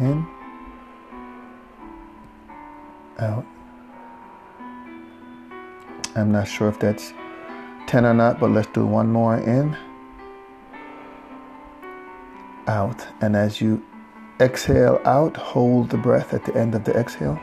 In, 0.00 0.26
out. 3.20 3.46
I'm 6.16 6.32
not 6.32 6.48
sure 6.48 6.68
if 6.68 6.80
that's 6.80 7.12
10 7.88 8.04
or 8.04 8.12
not, 8.12 8.38
but 8.38 8.50
let's 8.50 8.68
do 8.68 8.84
one 8.86 9.10
more 9.10 9.38
in, 9.38 9.74
out. 12.66 13.06
And 13.22 13.34
as 13.34 13.62
you 13.62 13.82
exhale 14.40 15.00
out, 15.06 15.36
hold 15.38 15.88
the 15.88 15.96
breath 15.96 16.34
at 16.34 16.44
the 16.44 16.54
end 16.54 16.74
of 16.74 16.84
the 16.84 16.92
exhale. 16.92 17.40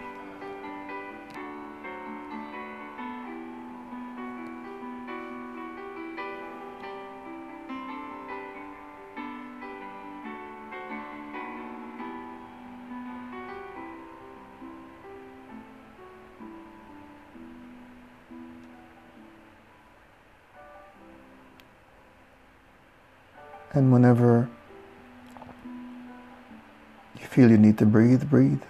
Need 27.76 27.80
to 27.80 27.86
breathe, 27.86 28.30
breathe. 28.30 28.62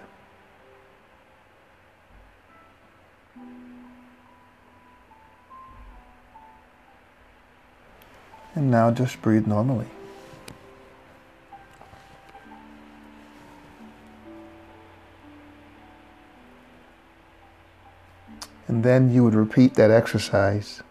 And 8.54 8.70
now 8.70 8.90
just 8.90 9.20
breathe 9.22 9.46
normally. 9.46 9.86
And 18.66 18.82
then 18.82 19.12
you 19.12 19.22
would 19.22 19.34
repeat 19.34 19.74
that 19.74 19.90
exercise 19.90 20.82